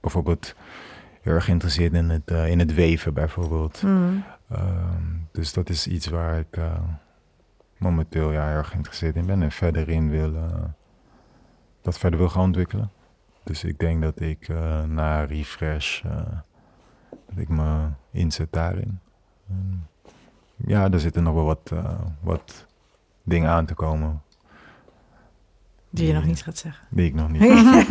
bijvoorbeeld 0.00 0.54
heel 1.22 1.32
erg 1.32 1.44
geïnteresseerd 1.44 1.92
in 1.92 2.10
het, 2.10 2.30
eh, 2.30 2.50
in 2.50 2.58
het 2.58 2.74
weven 2.74 3.14
bijvoorbeeld. 3.14 3.82
Ehm, 4.48 5.04
dus 5.32 5.52
dat 5.52 5.68
is 5.68 5.86
iets 5.86 6.06
waar 6.06 6.38
ik 6.38 6.56
eh, 6.56 6.80
momenteel 7.76 8.32
ja, 8.32 8.46
heel 8.46 8.56
erg 8.56 8.68
geïnteresseerd 8.68 9.16
in 9.16 9.26
ben 9.26 9.42
en 9.42 9.52
verder 9.52 9.88
in 9.88 10.10
wil, 10.10 10.32
dat 11.82 11.98
verder 11.98 12.18
wil 12.18 12.28
gaan 12.28 12.42
ontwikkelen. 12.42 12.90
Dus 13.48 13.64
ik 13.64 13.78
denk 13.78 14.02
dat 14.02 14.20
ik 14.20 14.48
eh, 14.48 14.82
na 14.84 15.24
refresh, 15.24 16.02
eh, 16.04 16.10
dat 17.10 17.38
ik 17.38 17.48
me 17.48 17.88
inzet 18.10 18.52
daarin. 18.52 19.00
Ehm, 19.50 19.76
ja, 20.56 20.90
er 20.90 21.00
zitten 21.00 21.22
nog 21.22 21.34
wel 21.34 21.44
wat, 21.44 21.70
eh, 21.72 22.00
wat 22.20 22.66
dingen 23.22 23.50
aan 23.50 23.66
te 23.66 23.74
komen 23.74 24.22
Die 25.90 26.06
je 26.06 26.12
nog 26.12 26.24
niet 26.24 26.42
gaat 26.42 26.58
zeggen. 26.58 26.86
die 26.90 27.06
ik 27.06 27.14
nog 27.14 27.28
niet. 27.30 27.40
Nee. 27.50 27.86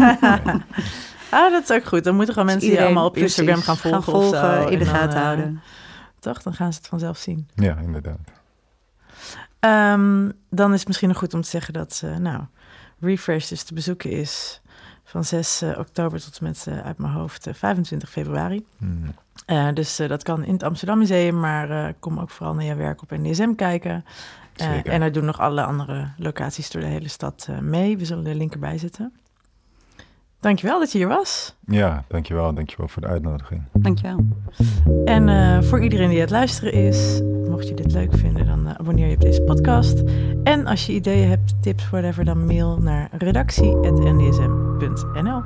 Ah, 1.31 1.51
dat 1.51 1.63
is 1.63 1.71
ook 1.71 1.85
goed. 1.85 2.03
Dan 2.03 2.15
moeten 2.15 2.33
gewoon 2.33 2.49
mensen 2.49 2.69
die 2.69 2.81
allemaal 2.81 3.05
op 3.05 3.17
Instagram 3.17 3.61
gaan 3.61 3.77
volgen. 3.77 4.13
of 4.13 4.35
zo. 4.35 4.67
in 4.67 4.79
de 4.79 4.85
gaten 4.85 5.21
houden. 5.21 5.61
Toch? 6.19 6.41
Dan 6.41 6.53
gaan 6.53 6.73
ze 6.73 6.79
het 6.79 6.87
vanzelf 6.87 7.17
zien. 7.17 7.49
Ja, 7.55 7.77
inderdaad. 7.77 8.31
Ehm, 9.59 10.29
dan 10.49 10.73
is 10.73 10.79
het 10.79 10.87
misschien 10.87 11.09
nog 11.09 11.17
goed 11.17 11.33
om 11.33 11.41
te 11.41 11.49
zeggen 11.49 11.73
dat 11.73 12.01
eh, 12.03 12.15
nou, 12.15 12.43
Refresh 12.99 13.47
dus 13.49 13.63
te 13.63 13.73
bezoeken 13.73 14.11
is 14.11 14.61
van 15.09 15.23
6 15.23 15.61
eh, 15.61 15.77
oktober 15.79 16.21
tot 16.21 16.37
en 16.37 16.45
met 16.45 16.65
eh, 16.67 16.85
uit 16.85 16.97
mijn 16.97 17.13
hoofd 17.13 17.47
eh, 17.47 17.53
25 17.53 18.09
februari. 18.09 18.65
Mm. 18.77 19.03
Eh, 19.45 19.67
dus 19.73 19.99
eh, 19.99 20.09
dat 20.09 20.23
kan 20.23 20.43
in 20.43 20.53
het 20.53 20.63
Amsterdam 20.63 20.97
Museum, 20.97 21.39
maar 21.39 21.69
eh, 21.69 21.93
kom 21.99 22.19
ook 22.19 22.29
vooral 22.29 22.53
naar 22.53 22.63
je 22.63 22.75
werk 22.75 23.01
op 23.01 23.11
NDSM 23.11 23.53
kijken. 23.55 24.05
Eh, 24.55 24.93
en 24.93 25.01
er 25.01 25.11
doen 25.11 25.25
nog 25.25 25.39
alle 25.39 25.63
andere 25.63 26.07
locaties 26.17 26.71
door 26.71 26.81
de 26.81 26.87
hele 26.87 27.07
stad 27.07 27.47
eh, 27.49 27.59
mee. 27.59 27.97
We 27.97 28.05
zullen 28.05 28.23
de 28.23 28.35
link 28.35 28.53
erbij 28.53 28.77
zetten. 28.77 29.13
Dankjewel 30.39 30.79
dat 30.79 30.91
je 30.91 30.97
hier 30.97 31.07
was. 31.07 31.55
Ja, 31.65 32.03
dankjewel. 32.07 32.53
Dankjewel 32.53 32.87
voor 32.87 33.01
de 33.01 33.07
uitnodiging. 33.07 33.63
Dankjewel. 33.73 34.25
En 35.05 35.29
eh, 35.29 35.61
voor 35.61 35.83
iedereen 35.83 36.09
die 36.09 36.17
aan 36.17 36.23
het 36.23 36.31
luisteren 36.31 36.73
is, 36.73 37.21
mocht 37.49 37.67
je 37.67 37.73
dit 37.73 37.91
leuk 37.91 38.13
vinden, 38.13 38.45
dan 38.45 38.67
eh, 38.67 38.73
abonneer 38.77 39.07
je 39.07 39.15
op 39.15 39.21
deze 39.21 39.41
podcast. 39.41 40.03
En 40.43 40.65
als 40.65 40.85
je 40.85 40.93
ideeën 40.93 41.29
hebt, 41.29 41.61
tips, 41.61 41.89
whatever, 41.89 42.25
dan 42.25 42.45
mail 42.45 42.77
naar 42.77 43.09
redactie.ndsm.nl. 43.11 45.41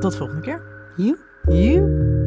Tot 0.00 0.16
volgende 0.16 0.40
keer. 0.40 0.62
Joe. 0.96 1.16
Joe. 1.48 2.21